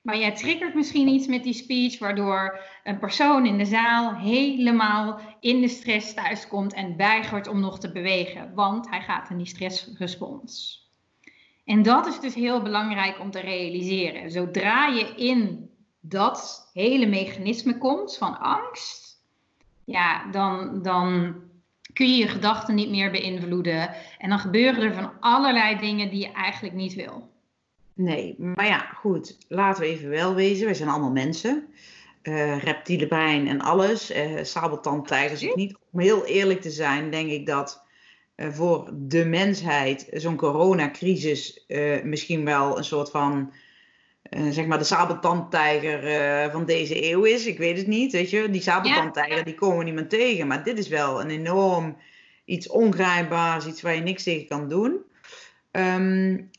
[0.03, 5.19] Maar jij triggert misschien iets met die speech, waardoor een persoon in de zaal helemaal
[5.39, 9.47] in de stress thuiskomt en weigert om nog te bewegen, want hij gaat in die
[9.47, 10.83] stressrespons.
[11.65, 14.32] En dat is dus heel belangrijk om te realiseren.
[14.32, 19.21] Zodra je in dat hele mechanisme komt van angst,
[19.86, 21.36] ja, dan, dan
[21.93, 23.89] kun je je gedachten niet meer beïnvloeden.
[24.17, 27.32] En dan gebeuren er van allerlei dingen die je eigenlijk niet wil.
[27.93, 29.38] Nee, maar ja, goed.
[29.47, 30.65] Laten we even wel wezen.
[30.65, 31.67] Wij zijn allemaal mensen.
[32.23, 34.15] Uh, reptiele brein en alles.
[34.15, 35.56] Uh, sabeltandtijgers.
[35.56, 37.92] Niet, om heel eerlijk te zijn, denk ik dat eh,
[38.36, 43.54] voor de mensheid zo'n coronacrisis uh, misschien wel een soort van,
[44.30, 47.46] uh, zeg maar, de sabeltandtijger van deze eeuw is.
[47.46, 48.50] Ik weet het niet, weet je.
[48.50, 50.48] Die sabeltandtijger, die komen we niet meer tegen.
[50.48, 51.98] Maar dit is wel een enorm,
[52.46, 54.98] iets ongrijpbaars, iets waar je niks tegen kan doen.
[55.72, 56.50] Um,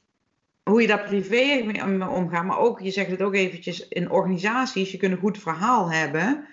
[0.63, 4.91] hoe je daar privé mee omgaat, maar ook, je zegt het ook eventjes, in organisaties,
[4.91, 6.47] je kunt een goed verhaal hebben.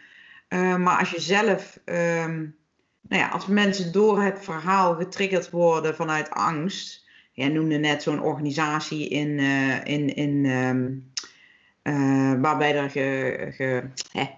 [0.50, 1.80] maar als je zelf...
[1.86, 2.60] Um,
[3.02, 7.06] nou ja, als mensen door het verhaal getriggerd worden vanuit angst.
[7.32, 11.12] Jij noemde net zo'n organisatie in, uh, in, in um,
[11.84, 13.84] uh, waarbij er ge, ge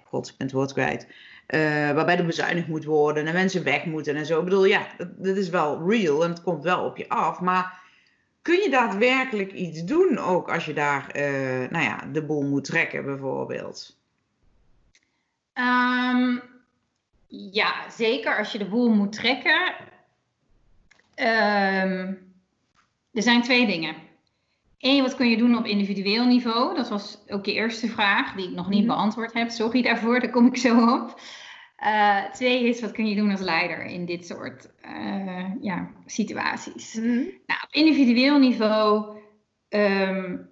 [0.05, 1.07] god, ik ben het woord kwijt.
[1.47, 4.37] Uh, waarbij er bezuinigd moet worden en mensen weg moeten en zo.
[4.37, 7.39] Ik bedoel, ja, dat, is wel real en het komt wel op je af.
[7.39, 7.81] Maar
[8.41, 11.09] kun je daadwerkelijk iets doen ook als je daar,
[11.69, 13.97] nou ja, de boel moet trekken bijvoorbeeld?
[15.53, 16.52] Um,
[17.35, 19.75] ja, zeker als je de boel moet trekken.
[21.15, 22.31] Um,
[23.11, 23.95] er zijn twee dingen.
[24.79, 26.75] Eén, wat kun je doen op individueel niveau?
[26.75, 28.87] Dat was ook je eerste vraag, die ik nog niet mhm.
[28.87, 29.49] beantwoord heb.
[29.49, 31.19] Sorry daarvoor, daar kom ik zo op.
[31.83, 36.93] Uh, twee is, wat kun je doen als leider in dit soort uh, ja, situaties?
[36.93, 37.17] Mhm.
[37.45, 39.17] Nou, op individueel niveau,
[39.69, 40.49] um,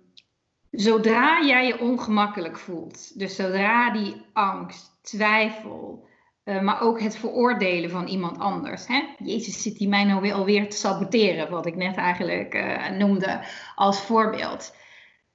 [0.72, 6.10] zodra jij je ongemakkelijk voelt, dus zodra die angst, twijfel,
[6.46, 8.88] uh, maar ook het veroordelen van iemand anders.
[8.88, 9.02] Hè?
[9.18, 13.42] Jezus, zit hij mij nou weer alweer te saboteren, wat ik net eigenlijk uh, noemde
[13.76, 14.76] als voorbeeld.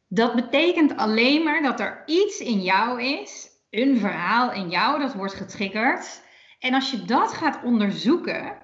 [0.08, 5.14] Dat betekent alleen maar dat er iets in jou is, een verhaal in jou dat
[5.14, 6.22] wordt getriggerd.
[6.58, 8.58] En als je dat gaat onderzoeken,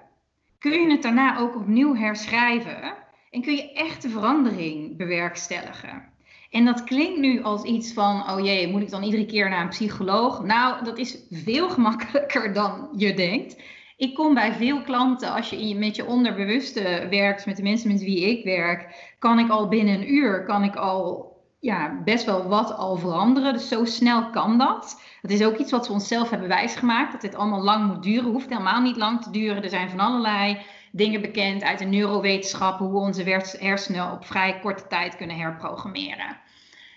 [0.59, 2.95] kun je het daarna ook opnieuw herschrijven
[3.31, 6.12] en kun je echte verandering bewerkstelligen.
[6.53, 9.63] En dat klinkt nu als iets van, oh jee, moet ik dan iedere keer naar
[9.63, 10.43] een psycholoog?
[10.43, 13.63] Nou, dat is veel gemakkelijker dan je denkt.
[13.97, 18.03] Ik kom bij veel klanten, als je, met je onderbewuste werkt, met de mensen met
[18.03, 22.49] wie ik werk, kan ik al binnen een uur, kan ik al ja, best wel
[22.49, 23.53] wat al veranderen.
[23.53, 25.03] Dus zo snel kan dat.
[25.23, 28.31] Dat is ook iets wat we onszelf hebben wijsgemaakt, dat dit allemaal lang moet duren.
[28.31, 29.63] Hoeft helemaal niet lang te duren.
[29.63, 30.59] Er zijn van allerlei
[30.93, 36.37] dingen bekend uit de neurowetenschap hoe we onze hersenen op vrij korte tijd kunnen herprogrammeren.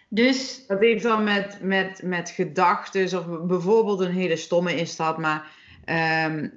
[0.09, 0.63] Dus...
[0.67, 5.47] Dat heeft dan met, met, met gedachten, of bijvoorbeeld een hele stomme is dat, maar
[6.25, 6.53] um,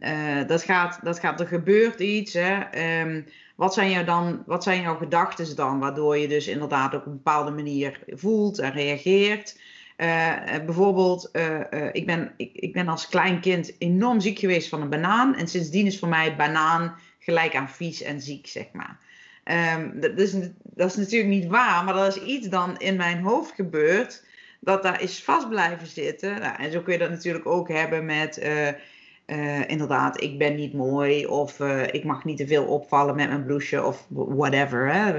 [0.46, 2.32] dat, gaat, dat gaat, er gebeurt iets.
[2.32, 2.56] Hè?
[3.00, 7.06] Um, wat zijn, jou dan, wat zijn jouw gedachten dan, waardoor je dus inderdaad op
[7.06, 9.60] een bepaalde manier voelt en reageert?
[9.96, 10.32] Uh,
[10.66, 14.82] bijvoorbeeld, uh, uh, ik, ben, ik, ik ben als klein kind enorm ziek geweest van
[14.82, 15.36] een banaan.
[15.36, 16.96] En sindsdien is voor mij banaan
[17.28, 18.98] gelijk aan vies en ziek, zeg maar.
[19.76, 23.22] Um, dat, is, dat is natuurlijk niet waar, maar dat is iets dan in mijn
[23.22, 24.24] hoofd gebeurd.
[24.60, 26.40] Dat daar is vast blijven zitten.
[26.40, 28.38] Nou, en zo kun je dat natuurlijk ook hebben met
[29.26, 33.28] uh, inderdaad, ik ben niet mooi of uh, ik mag niet te veel opvallen met
[33.28, 34.92] mijn blouseje of whatever.
[34.92, 35.12] Hè.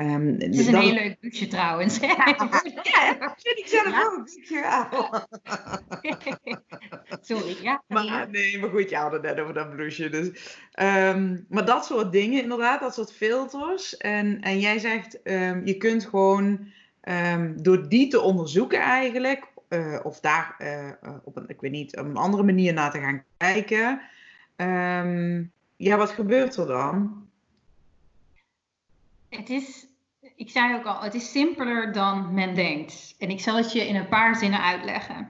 [0.00, 1.98] Um, het is een heel leuk blouseje trouwens.
[2.00, 4.28] ja, dat vind ik zelf ook.
[7.26, 7.82] Sorry, ja.
[7.88, 10.08] Maar, nee, maar goed, je had het net over dat blouseje.
[10.08, 13.96] Dus, um, maar dat soort dingen inderdaad, dat soort filters.
[13.96, 16.68] En, en jij zegt, um, je kunt gewoon
[17.56, 22.16] door die te onderzoeken eigenlijk uh, of daar uh, op een, ik weet niet, een
[22.16, 24.00] andere manier naar te gaan kijken.
[25.76, 27.28] Ja, wat gebeurt er dan?
[29.28, 29.89] Het is,
[30.40, 33.14] ik zei ook al, het is simpeler dan men denkt.
[33.18, 35.28] En ik zal het je in een paar zinnen uitleggen.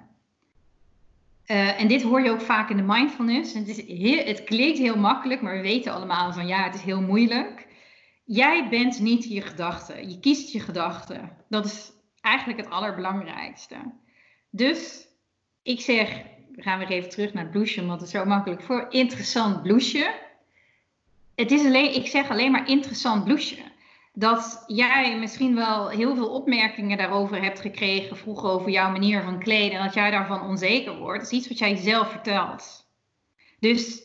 [1.47, 3.55] Uh, en dit hoor je ook vaak in de mindfulness.
[3.55, 6.83] Het, is heel, het klinkt heel makkelijk, maar we weten allemaal van ja, het is
[6.83, 7.67] heel moeilijk.
[8.25, 10.11] Jij bent niet je gedachten.
[10.11, 11.37] Je kiest je gedachten.
[11.49, 13.77] Dat is eigenlijk het allerbelangrijkste.
[14.51, 15.07] Dus
[15.63, 16.23] ik zeg,
[16.55, 18.87] we gaan weer even terug naar het blouseje, want het is zo makkelijk voor.
[18.91, 20.15] Interessant blouseje.
[21.35, 23.70] Het is alleen, ik zeg alleen maar interessant blouseje.
[24.13, 29.39] Dat jij misschien wel heel veel opmerkingen daarover hebt gekregen, vroeger over jouw manier van
[29.39, 32.89] kleden, en dat jij daarvan onzeker wordt, is iets wat jij zelf vertelt.
[33.61, 34.03] Dus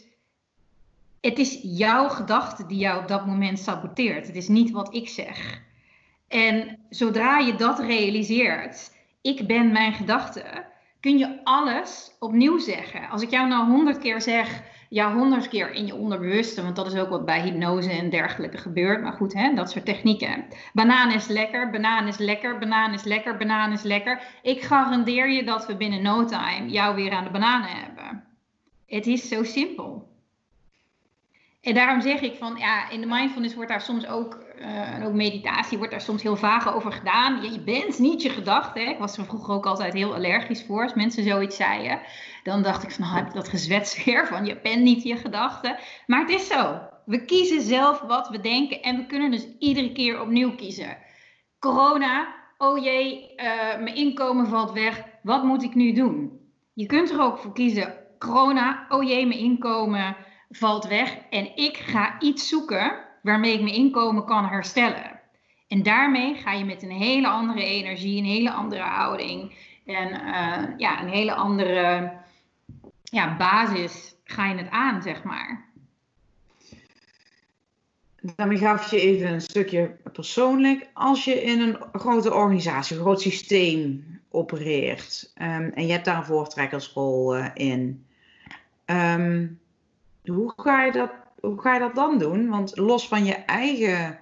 [1.22, 4.28] het is jouw gedachte die jou op dat moment saboteert.
[4.28, 5.62] Het is niet wat ik zeg.
[6.28, 8.91] En zodra je dat realiseert,
[9.22, 10.65] ik ben mijn gedachte,
[11.00, 13.10] kun je alles opnieuw zeggen.
[13.10, 16.93] Als ik jou nou honderd keer zeg, ja, honderd keer in je onderbewuste, want dat
[16.93, 19.02] is ook wat bij hypnose en dergelijke gebeurt.
[19.02, 20.45] Maar goed, hè, dat soort technieken.
[20.74, 24.21] Banaan is lekker, banaan is lekker, banaan is lekker, banaan is lekker.
[24.41, 28.24] Ik garandeer je dat we binnen no time jou weer aan de bananen hebben.
[28.86, 30.13] Het is zo simpel.
[31.62, 35.04] En daarom zeg ik van, ja, in de mindfulness wordt daar soms ook, uh, en
[35.04, 37.52] ook meditatie, wordt daar soms heel vaag over gedaan.
[37.52, 38.80] Je, bent niet je gedachte.
[38.80, 42.00] Ik was er vroeger ook altijd heel allergisch voor als mensen zoiets zeiden.
[42.44, 45.15] Dan dacht ik van, nou heb ik dat gezwets weer van, je bent niet je
[45.15, 45.80] gedachte.
[46.08, 46.80] Maar het is zo.
[47.06, 50.98] We kiezen zelf wat we denken en we kunnen dus iedere keer opnieuw kiezen.
[51.60, 53.46] Corona, oh jee, uh,
[53.84, 55.04] mijn inkomen valt weg.
[55.24, 56.39] Wat moet ik nu doen?
[56.74, 57.94] Je kunt er ook voor kiezen.
[58.20, 60.15] Corona, oh jee, mijn inkomen
[60.50, 65.19] valt weg en ik ga iets zoeken waarmee ik mijn inkomen kan herstellen.
[65.67, 69.53] En daarmee ga je met een hele andere energie, een hele andere houding
[69.85, 72.11] en uh, ja, een hele andere
[73.03, 75.65] ja, basis ga je het aan, zeg maar.
[78.35, 80.89] Daarmee gaf je even een stukje persoonlijk.
[80.93, 86.17] Als je in een grote organisatie, een groot systeem opereert um, en je hebt daar
[86.17, 88.05] een voortrekkersrol uh, in,
[88.85, 89.59] um,
[90.23, 91.11] hoe ga je dat,
[91.45, 92.49] hoe ga je dat dan doen?
[92.49, 94.19] Want los van je eigen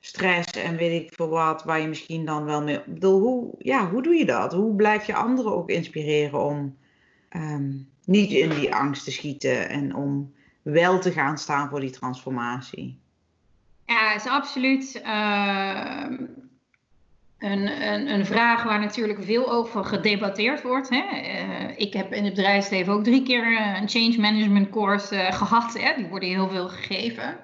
[0.00, 2.80] stress en weet ik veel wat, waar je misschien dan wel mee.
[2.86, 4.52] Bedoel, hoe, ja, hoe doe je dat?
[4.52, 6.76] Hoe blijf je anderen ook inspireren om
[7.36, 11.90] um, niet in die angst te schieten en om wel te gaan staan voor die
[11.90, 12.98] transformatie?
[13.86, 15.02] Ja, is absoluut.
[15.04, 16.06] Uh,
[17.38, 20.88] een, een, vraag waar natuurlijk veel over gedebatteerd wordt.
[20.88, 21.04] Hè.
[21.12, 25.32] Uh, ik heb in het bedrijfsleven ook drie keer eh, een change management course uh,
[25.32, 25.78] gehad.
[25.78, 25.94] Hè.
[25.96, 27.38] Die worden heel veel gegeven.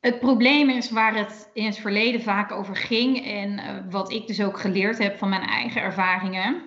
[0.00, 4.42] Het probleem is waar het in het verleden vaak over ging en wat ik dus
[4.42, 6.62] ook geleerd heb van mijn eigen ervaringen,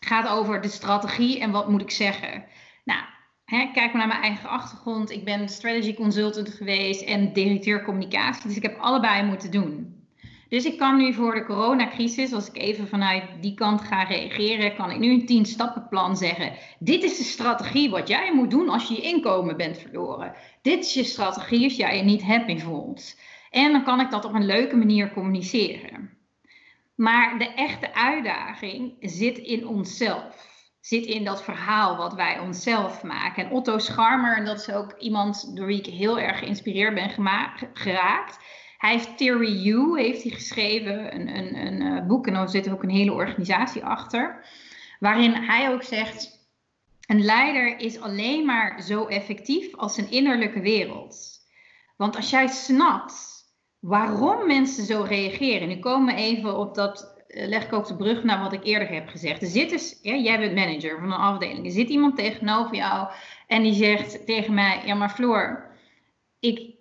[0.00, 2.44] gaat over de strategie en wat moet ik zeggen.
[2.84, 3.02] Nou,
[3.44, 5.10] kijk maar naar mijn eigen achtergrond.
[5.10, 9.99] Ik ben strategy consultant geweest en directeur communicatie, dus ik heb allebei moeten doen.
[10.50, 14.74] Dus ik kan nu voor de coronacrisis, als ik even vanuit die kant ga reageren,
[14.74, 16.52] kan ik nu een tien stappenplan zeggen.
[16.78, 20.34] Dit is de strategie wat jij moet doen als je je inkomen bent verloren.
[20.62, 23.18] Dit is je strategie als jij je niet happy voelt.
[23.50, 26.10] En dan kan ik dat op een leuke manier communiceren.
[26.94, 30.48] Maar de echte uitdaging zit in onszelf.
[30.80, 33.44] Zit in dat verhaal wat wij onszelf maken.
[33.44, 37.10] En Otto Scharmer, en dat is ook iemand door wie ik heel erg geïnspireerd ben
[37.72, 38.38] geraakt
[38.80, 42.70] hij heeft Theory U heeft hij geschreven, een, een, een uh, boek en er zit
[42.70, 44.44] ook een hele organisatie achter.
[44.98, 46.48] Waarin hij ook zegt,
[47.06, 51.38] Een leider is alleen maar zo effectief als zijn innerlijke wereld.
[51.96, 53.44] Want als jij snapt
[53.78, 57.96] waarom mensen zo reageren, nu komen we even op dat, eh, leg ik ook de
[57.96, 59.42] brug naar wat ik eerder heb gezegd.
[59.42, 63.08] Er zit dus, jij bent manager van een afdeling, er zit iemand tegenover jou
[63.46, 65.70] en die zegt tegen mij, ja maar Floor,
[66.38, 66.78] ik,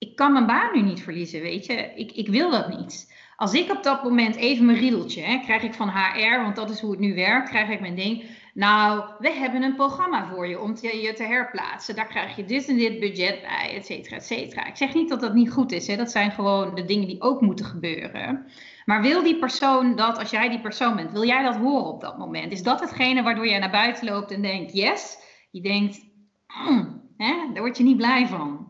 [0.00, 3.18] ik kan mijn baan nu niet verliezen, weet je, ik, ik wil dat niet.
[3.36, 6.70] Als ik op dat moment even mijn riedeltje, hè, krijg ik van HR, want dat
[6.70, 8.24] is hoe het nu werkt, krijg ik mijn ding.
[8.54, 11.94] Nou, we hebben een programma voor je om te, je te herplaatsen.
[11.94, 14.66] Daar krijg je dit en dit budget bij, et cetera, et cetera.
[14.66, 15.86] Ik zeg niet dat dat niet goed is.
[15.86, 15.96] Hè.
[15.96, 18.46] Dat zijn gewoon de dingen die ook moeten gebeuren.
[18.84, 22.00] Maar wil die persoon dat, als jij die persoon bent, wil jij dat horen op
[22.00, 22.52] dat moment?
[22.52, 25.18] Is dat hetgene waardoor jij naar buiten loopt en denkt, yes?
[25.50, 26.00] Je denkt,
[26.46, 28.69] hmm, hè, daar word je niet blij van.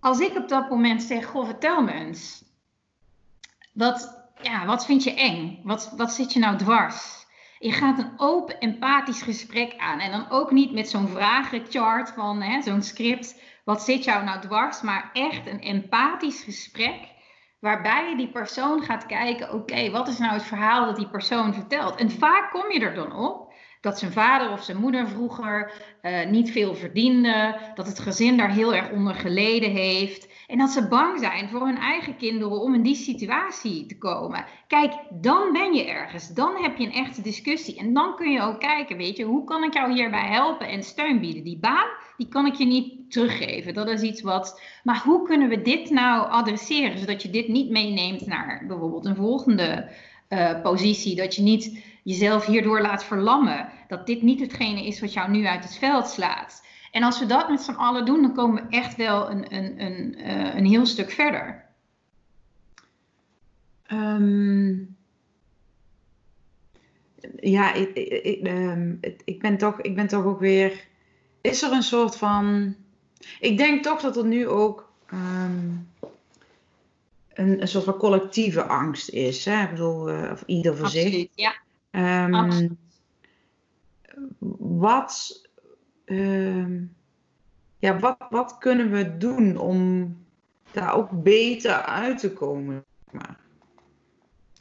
[0.00, 2.44] Als ik op dat moment zeg, goh, vertel me eens.
[3.72, 5.60] Wat, ja, wat vind je eng?
[5.62, 7.26] Wat, wat zit je nou dwars?
[7.58, 9.98] Je gaat een open, empathisch gesprek aan.
[9.98, 13.42] En dan ook niet met zo'n vragenchart van zo'n script.
[13.64, 14.80] Wat zit jou nou dwars?
[14.80, 17.16] Maar echt een empathisch gesprek.
[17.60, 21.54] Waarbij je die persoon gaat kijken: oké, wat is nou het verhaal dat die persoon
[21.54, 21.96] vertelt?
[21.96, 23.47] En vaak kom je er dan op
[23.80, 25.72] dat zijn vader of zijn moeder vroeger
[26.02, 27.56] uh, niet veel verdiende.
[27.74, 30.28] Dat het gezin daar heel erg onder geleden heeft.
[30.46, 34.44] En dat ze bang zijn voor hun eigen kinderen om in die situatie te komen.
[34.66, 36.28] Kijk, dan ben je ergens.
[36.28, 37.78] Dan heb je een echte discussie.
[37.78, 40.82] En dan kun je ook kijken, weet je, hoe kan ik jou hierbij helpen en
[40.82, 41.44] steun bieden?
[41.44, 43.74] Die baan, die kan ik je niet teruggeven.
[43.74, 44.60] Dat is iets wat.
[44.82, 49.16] Maar hoe kunnen we dit nou adresseren, zodat je dit niet meeneemt naar bijvoorbeeld een
[49.16, 49.90] volgende
[50.28, 51.16] uh, positie?
[51.16, 53.68] Dat je niet jezelf hierdoor laat verlammen.
[53.88, 56.66] Dat dit niet hetgene is wat jou nu uit het veld slaat.
[56.90, 59.80] En als we dat met z'n allen doen, dan komen we echt wel een, een,
[59.80, 61.66] een, uh, een heel stuk verder.
[63.92, 64.96] Um,
[67.40, 70.86] ja, ik, ik, um, ik, ben toch, ik ben toch ook weer.
[71.40, 72.76] Is er een soort van.
[73.40, 75.88] Ik denk toch dat er nu ook um,
[77.34, 79.44] een, een soort van collectieve angst is.
[79.44, 79.62] Hè?
[79.62, 81.28] Ik bedoel, uh, of ieder voor Absoluut, zich.
[81.34, 81.54] Ja.
[81.90, 82.78] Um,
[84.58, 85.42] wat
[86.04, 86.80] uh,
[87.78, 90.16] ja, wat, wat kunnen we doen om
[90.72, 92.84] daar ook beter uit te komen?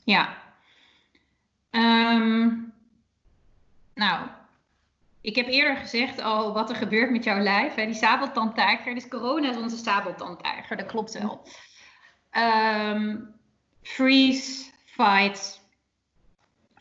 [0.04, 0.38] Ja.
[1.72, 2.74] Um,
[3.94, 4.28] nou,
[5.22, 7.76] ik heb eerder gezegd al wat er gebeurt met jouw lijf.
[7.76, 7.86] Hè?
[7.86, 11.48] Die sabeltandtijger, dus corona is onze sabeltandtijger, dat klopt wel.
[13.82, 15.62] Freeze, fight,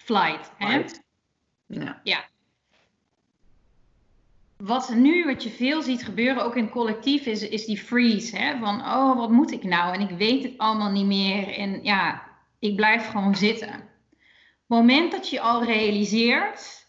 [0.06, 0.52] flight.
[0.56, 0.84] Hè?
[1.66, 2.00] Ja.
[2.02, 2.24] ja
[4.56, 8.36] wat nu, wat je veel ziet gebeuren, ook in collectief, is, is die freeze.
[8.36, 8.58] Hè?
[8.58, 9.94] Van, oh, wat moet ik nou?
[9.94, 11.48] En ik weet het allemaal niet meer.
[11.48, 12.22] En ja,
[12.58, 13.70] ik blijf gewoon zitten.
[13.70, 13.88] het
[14.66, 16.84] moment dat je al realiseert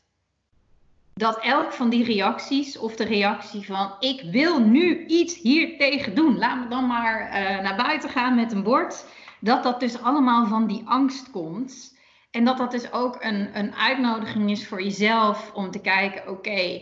[1.13, 6.15] dat elk van die reacties, of de reactie van, ik wil nu iets hier tegen
[6.15, 9.05] doen, laat me dan maar uh, naar buiten gaan met een bord,
[9.39, 11.96] dat dat dus allemaal van die angst komt.
[12.37, 16.81] En dat dat dus ook een, een uitnodiging is voor jezelf om te kijken, oké,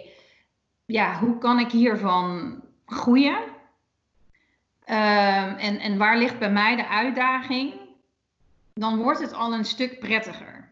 [0.85, 3.37] ja, hoe kan ik hiervan groeien?
[4.87, 7.73] Um, en, en waar ligt bij mij de uitdaging?
[8.73, 10.71] Dan wordt het al een stuk prettiger.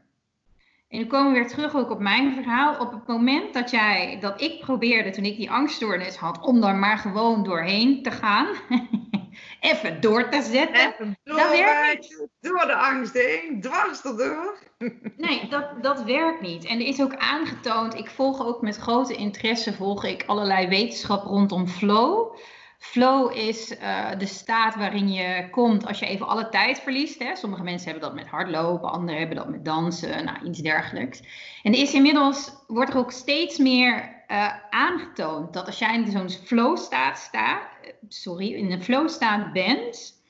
[0.87, 2.79] En nu komen we weer terug ook op mijn verhaal.
[2.79, 6.75] Op het moment dat jij, dat ik probeerde toen ik die angststoornis had, om daar
[6.75, 8.47] maar gewoon doorheen te gaan.
[9.59, 10.93] even door te zetten.
[10.93, 14.57] Even door, dat werkt door de angst heen, dwars erdoor.
[15.17, 16.65] nee, dat, dat werkt niet.
[16.65, 21.23] En er is ook aangetoond, ik volg ook met grote interesse volg ik allerlei wetenschap
[21.23, 22.35] rondom flow.
[22.83, 27.19] Flow is uh, de staat waarin je komt als je even alle tijd verliest.
[27.19, 27.35] Hè.
[27.35, 31.21] Sommige mensen hebben dat met hardlopen, anderen hebben dat met dansen, nou, iets dergelijks.
[31.63, 36.11] En er is inmiddels, wordt er ook steeds meer uh, aangetoond dat als jij in
[36.11, 37.61] zo'n flow staat staat,
[38.07, 40.21] sorry, in een flow staat bent,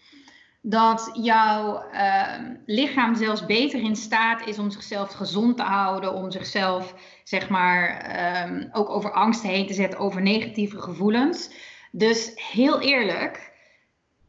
[0.66, 6.32] dat jouw uh, lichaam zelfs beter in staat is om zichzelf gezond te houden, om
[6.32, 8.06] zichzelf, zeg maar,
[8.50, 11.50] um, ook over angst heen te zetten, over negatieve gevoelens.
[11.92, 13.52] Dus heel eerlijk,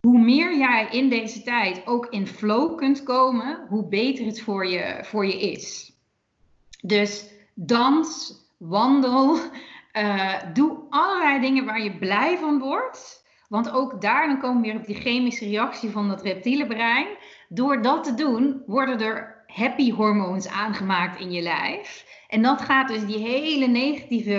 [0.00, 4.66] hoe meer jij in deze tijd ook in flow kunt komen, hoe beter het voor
[4.66, 5.92] je, voor je is.
[6.82, 9.38] Dus dans, wandel,
[9.96, 13.22] uh, doe allerlei dingen waar je blij van wordt.
[13.48, 17.06] Want ook daar, dan komen we weer op die chemische reactie van dat reptiele brein.
[17.48, 22.06] Door dat te doen, worden er happy hormoons aangemaakt in je lijf.
[22.28, 24.30] En dat gaat dus die hele negatieve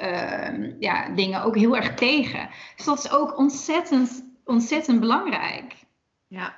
[0.00, 2.48] uh, ja, dingen ook heel erg tegen.
[2.76, 5.74] Dus dat is ook ontzettend, ontzettend belangrijk.
[6.26, 6.54] Ja.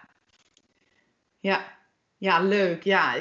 [1.38, 1.78] Ja.
[2.20, 2.82] Ja, leuk.
[2.82, 3.14] Ja,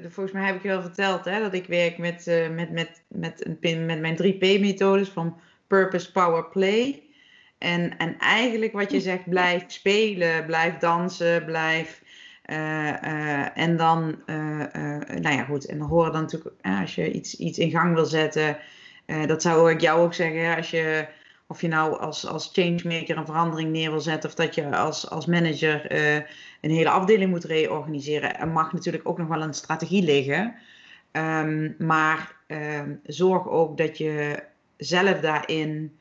[0.00, 3.02] volgens mij heb ik je wel verteld hè, dat ik werk met, uh, met, met,
[3.08, 7.02] met, een, met mijn 3P-methodes van Purpose, Power, Play.
[7.58, 12.02] En, en eigenlijk wat je zegt, blijf spelen, blijf dansen, blijf.
[12.46, 12.56] Uh,
[13.04, 14.22] uh, en dan,
[15.20, 15.66] nou ja, goed.
[15.66, 18.58] En dan horen dan natuurlijk, als je iets, iets in gang wil zetten,
[19.26, 21.06] dat zou ik jou ook zeggen, als je
[21.50, 25.10] of je nou als, als changemaker een verandering neer wil zetten of dat je als,
[25.10, 26.14] als manager uh,
[26.60, 28.38] een hele afdeling moet reorganiseren.
[28.38, 30.54] Er mag natuurlijk ook nog wel een strategie liggen.
[31.12, 34.42] Um, maar um, zorg ook dat je
[34.76, 35.98] zelf daarin,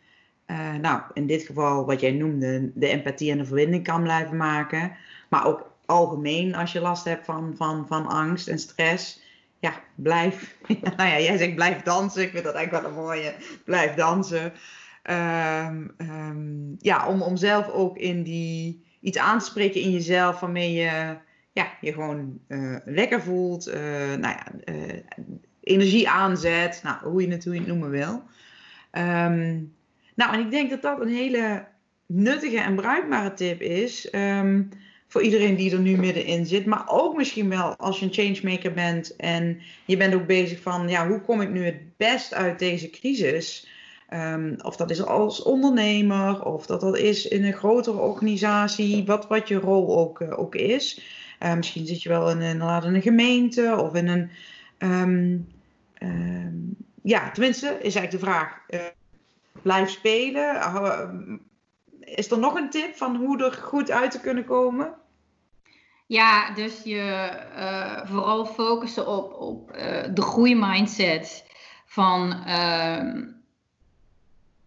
[0.47, 4.37] uh, nou in dit geval wat jij noemde, de empathie en de verbinding kan blijven
[4.37, 4.91] maken.
[5.29, 9.21] Maar ook algemeen als je last hebt van, van, van angst en stress.
[9.59, 10.57] Ja, blijf.
[10.97, 12.21] nou ja, jij zegt blijf dansen.
[12.21, 13.33] Ik vind dat eigenlijk wel een mooie.
[13.65, 14.53] Blijf dansen.
[15.03, 20.39] Um, um, ja, om, om zelf ook in die iets aan te spreken in jezelf
[20.39, 21.17] waarmee je
[21.51, 23.73] ja, je gewoon uh, lekker voelt, uh,
[24.15, 24.99] nou ja, uh,
[25.61, 28.23] energie aanzet, nou, hoe je het, hoe je het noemen wil.
[28.91, 29.73] Um,
[30.15, 31.65] nou, en ik denk dat dat een hele
[32.05, 34.09] nuttige en bruikbare tip is
[35.09, 38.73] voor iedereen die er nu middenin zit, maar ook misschien wel als je een changemaker
[38.73, 42.59] bent en je bent ook bezig van, ja, hoe kom ik nu het best uit
[42.59, 43.68] deze crisis?
[44.13, 49.27] Um, of dat is als ondernemer, of dat dat is in een grotere organisatie, wat,
[49.27, 51.01] wat je rol ook, uh, ook is.
[51.39, 54.29] Uh, misschien zit je wel in, in, in een gemeente of in een.
[54.77, 55.47] Um,
[57.03, 58.79] ja, tenminste, is eigenlijk de vraag: uh,
[59.61, 61.41] blijf spelen.
[61.99, 64.93] is er nog een tip van hoe er goed uit te kunnen komen?
[66.07, 67.31] Ja, dus je
[68.05, 69.73] vooral focussen op, op
[70.13, 71.45] de groeimindset
[71.85, 72.43] van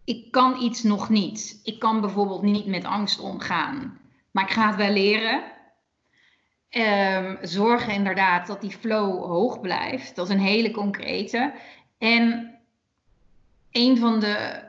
[0.03, 1.59] ik kan iets nog niet.
[1.63, 3.99] Ik kan bijvoorbeeld niet met angst omgaan.
[4.31, 5.43] Maar ik ga het wel leren.
[6.69, 10.15] Um, zorgen inderdaad dat die flow hoog blijft.
[10.15, 11.53] Dat is een hele concrete.
[11.97, 12.55] En
[13.71, 14.63] een van de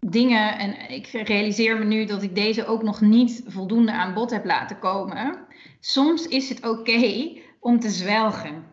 [0.00, 4.30] dingen, en ik realiseer me nu dat ik deze ook nog niet voldoende aan bod
[4.30, 5.38] heb laten komen.
[5.80, 8.64] Soms is het oké om te zwelgen.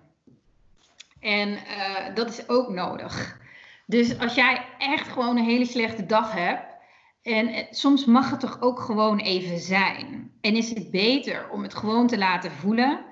[1.20, 3.41] En uh, dat is ook nodig.
[3.92, 6.76] Dus als jij echt gewoon een hele slechte dag hebt,
[7.22, 10.32] en soms mag het toch ook gewoon even zijn.
[10.42, 13.06] En is het beter om het gewoon te laten voelen?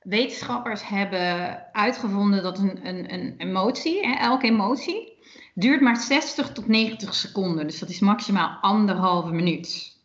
[0.00, 5.18] Wetenschappers hebben uitgevonden dat een, een, een emotie, hè, elke emotie,
[5.54, 7.66] duurt maar 60 tot 90 seconden.
[7.66, 9.98] Dus dat is maximaal anderhalve minuut.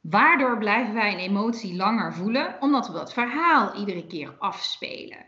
[0.00, 2.56] Waardoor blijven wij een emotie langer voelen?
[2.60, 5.26] Omdat we dat verhaal iedere keer afspelen.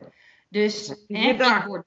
[0.49, 1.85] Dus hè, ik word,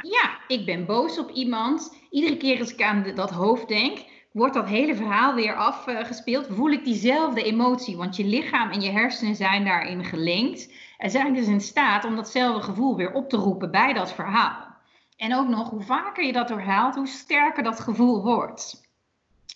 [0.00, 0.38] ja.
[0.46, 1.96] ik ben boos op iemand.
[2.10, 3.98] Iedere keer als ik aan dat hoofd denk,
[4.32, 6.46] wordt dat hele verhaal weer afgespeeld.
[6.50, 10.72] Voel ik diezelfde emotie, want je lichaam en je hersenen zijn daarin gelinkt.
[10.98, 14.72] En zijn dus in staat om datzelfde gevoel weer op te roepen bij dat verhaal.
[15.16, 18.90] En ook nog, hoe vaker je dat herhaalt, hoe sterker dat gevoel wordt.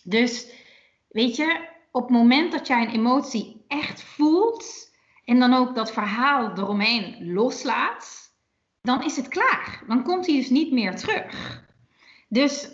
[0.03, 0.47] Dus
[1.07, 5.91] weet je, op het moment dat jij een emotie echt voelt en dan ook dat
[5.91, 8.26] verhaal eromheen loslaat,
[8.87, 9.83] dan is het klaar.
[9.87, 11.63] Dan komt hij dus niet meer terug.
[12.27, 12.69] Dus,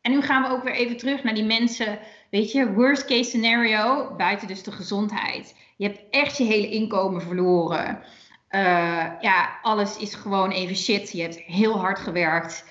[0.00, 1.98] en nu gaan we ook weer even terug naar die mensen,
[2.30, 5.56] weet je, worst case scenario, buiten dus de gezondheid.
[5.76, 8.02] Je hebt echt je hele inkomen verloren.
[8.50, 8.60] Uh,
[9.20, 11.12] ja, alles is gewoon even shit.
[11.12, 12.64] Je hebt heel hard gewerkt.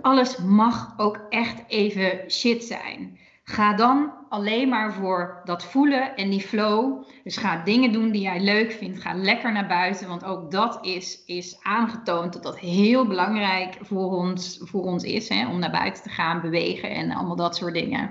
[0.00, 3.18] Alles mag ook echt even shit zijn.
[3.50, 7.04] Ga dan alleen maar voor dat voelen en die flow.
[7.24, 9.00] Dus ga dingen doen die jij leuk vindt.
[9.00, 14.10] Ga lekker naar buiten, want ook dat is, is aangetoond dat dat heel belangrijk voor
[14.10, 15.28] ons, voor ons is.
[15.28, 15.48] Hè?
[15.48, 18.10] Om naar buiten te gaan, bewegen en allemaal dat soort dingen.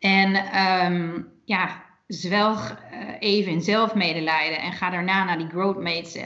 [0.00, 0.36] En
[0.84, 5.78] um, ja, zwelg uh, even in zelfmedelijden en ga daarna naar die growth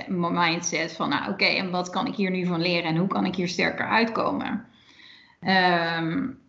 [0.09, 3.25] mindset van, nou oké, en wat kan ik hier nu van leren en hoe kan
[3.25, 4.65] ik hier sterker uitkomen?
[5.99, 6.40] Um,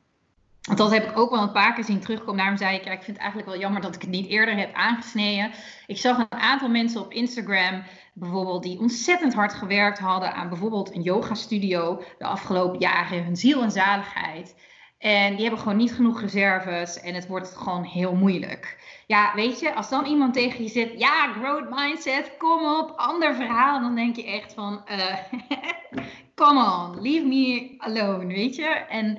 [0.62, 2.38] dat heb ik ook wel een paar keer zien terugkomen.
[2.38, 4.58] Daarom zei ik, ja, ik vind het eigenlijk wel jammer dat ik het niet eerder
[4.58, 5.52] heb aangesneden.
[5.88, 7.84] Ik zag een aantal mensen op Instagram
[8.14, 13.36] bijvoorbeeld die ontzettend hard gewerkt hadden aan bijvoorbeeld een yoga studio de afgelopen jaren, hun
[13.36, 14.56] ziel en zaligheid.
[14.98, 18.78] En die hebben gewoon niet genoeg reserves en het wordt gewoon heel moeilijk.
[19.08, 23.36] Ja, weet je, als dan iemand tegen je zegt, ja, growth mindset, kom op, ander
[23.36, 25.16] verhaal, dan denk je echt van, uh,
[26.42, 28.68] come on, leave me alone, weet je.
[28.68, 29.18] En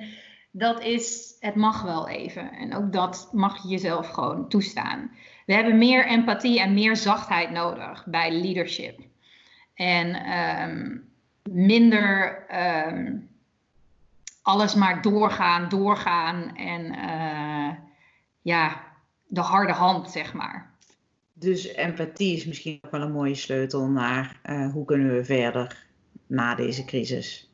[0.55, 2.51] dat is, het mag wel even.
[2.51, 5.11] En ook dat mag je jezelf gewoon toestaan.
[5.45, 8.99] We hebben meer empathie en meer zachtheid nodig bij leadership.
[9.73, 11.09] En um,
[11.49, 12.45] minder
[12.87, 13.29] um,
[14.41, 17.69] alles maar doorgaan, doorgaan en uh,
[18.41, 18.83] ja,
[19.27, 20.71] de harde hand, zeg maar.
[21.33, 25.85] dus empathie is misschien ook wel een mooie sleutel naar uh, hoe kunnen we verder
[26.27, 27.52] na deze crisis.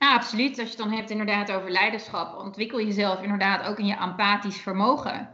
[0.00, 0.58] Ja, absoluut.
[0.58, 4.60] Als je het dan hebt inderdaad over leiderschap, ontwikkel jezelf inderdaad ook in je empathisch
[4.60, 5.28] vermogen.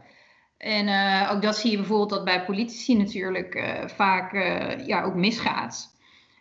[0.57, 4.33] En uh, ook dat zie je bijvoorbeeld dat bij politici natuurlijk uh, vaak
[4.85, 5.95] ja, ook misgaat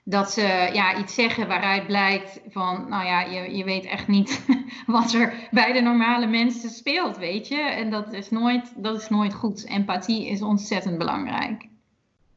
[0.08, 4.46] dat ze ja, iets zeggen waaruit blijkt van, nou ja, je, je weet echt niet
[4.86, 7.60] wat er bij de normale mensen speelt, weet je.
[7.60, 9.66] En dat is nooit, dat is nooit goed.
[9.66, 11.68] Empathie is ontzettend belangrijk.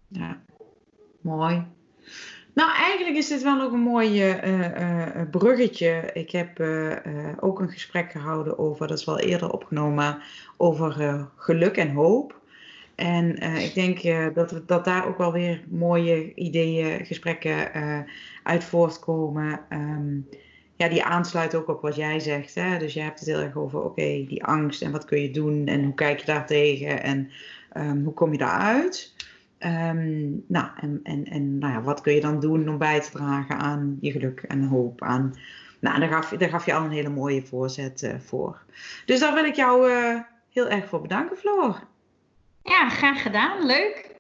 [0.08, 0.42] Ja,
[1.22, 1.66] mooi.
[2.60, 6.10] Nou, eigenlijk is dit wel ook een mooi uh, bruggetje.
[6.14, 6.96] Ik heb uh,
[7.40, 10.22] ook een gesprek gehouden over, dat is wel eerder opgenomen,
[10.58, 12.40] over geluk en hoop.
[12.96, 14.02] En ik denk
[14.36, 17.72] dat, dat daar ook wel weer mooie ideeën, gesprekken
[18.44, 19.60] uit voortkomen.
[19.70, 20.28] Um,
[20.76, 22.56] ja, die aansluiten ook op wat jij zegt.
[22.56, 22.78] Hè?
[22.78, 25.68] Dus je hebt het heel erg over, oké, die angst en wat kun je doen
[25.68, 27.32] en hoe kijk je daar tegen en
[27.78, 29.14] um, hoe kom je daaruit?
[29.60, 33.12] Um, nou, en, en, en nou ja, wat kun je dan doen om bij te
[33.12, 35.02] dragen aan je geluk en hoop?
[35.02, 35.36] Aan,
[35.80, 38.62] nou, daar gaf, daar gaf je al een hele mooie voorzet voor.
[39.06, 39.92] Dus daar wil ik jou
[40.52, 41.80] heel erg voor bedanken, Floor.
[42.64, 43.66] Ja, graag gedaan.
[43.66, 44.16] Leuk.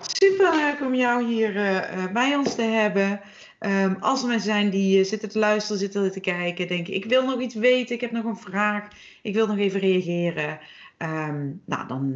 [0.00, 3.20] Super leuk om jou hier uh, bij ons te hebben.
[3.60, 7.24] Um, als er mensen zijn die zitten te luisteren, zitten te kijken, denken ik wil
[7.24, 8.88] nog iets weten, ik heb nog een vraag,
[9.22, 10.58] ik wil nog even reageren.
[11.02, 12.14] Um, nou, dan,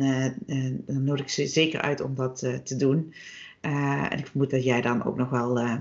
[0.87, 3.15] dan nodig ik ze zeker uit om dat te doen.
[3.61, 5.79] en ik vermoed dat jij dan ook nog wel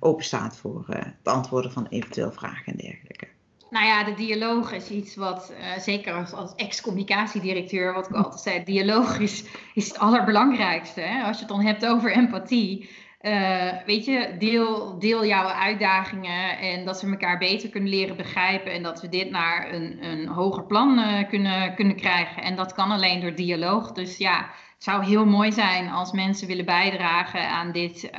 [0.00, 3.26] open staat voor het antwoorden van eventueel vragen en dergelijke.
[3.74, 8.40] Nou ja, de dialoog is iets wat, uh, zeker als, als ex-communicatiedirecteur, wat ik altijd
[8.40, 11.00] zei, dialoog is, is het allerbelangrijkste.
[11.00, 11.22] Hè?
[11.22, 12.88] Als je het dan hebt over empathie.
[13.24, 18.72] Uh, weet je, deel, deel jouw uitdagingen en dat we elkaar beter kunnen leren begrijpen
[18.72, 22.42] en dat we dit naar een, een hoger plan uh, kunnen, kunnen krijgen.
[22.42, 23.92] En dat kan alleen door dialoog.
[23.92, 24.38] Dus ja,
[24.74, 28.10] het zou heel mooi zijn als mensen willen bijdragen aan dit,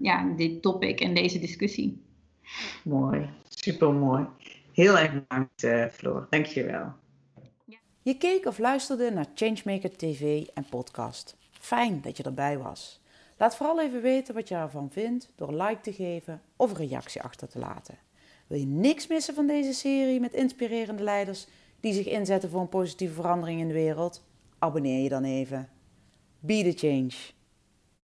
[0.00, 2.02] ja, dit topic en deze discussie.
[2.84, 4.26] Mooi, super mooi.
[4.72, 6.26] Heel erg bedankt, uh, Floor.
[6.30, 6.92] Dank je wel.
[8.02, 11.36] Je keek of luisterde naar Changemaker TV en podcast.
[11.52, 13.00] Fijn dat je erbij was.
[13.36, 17.22] Laat vooral even weten wat je ervan vindt door like te geven of een reactie
[17.22, 17.98] achter te laten.
[18.46, 21.46] Wil je niks missen van deze serie met inspirerende leiders
[21.80, 24.22] die zich inzetten voor een positieve verandering in de wereld?
[24.58, 25.68] Abonneer je dan even.
[26.40, 27.35] Be the change.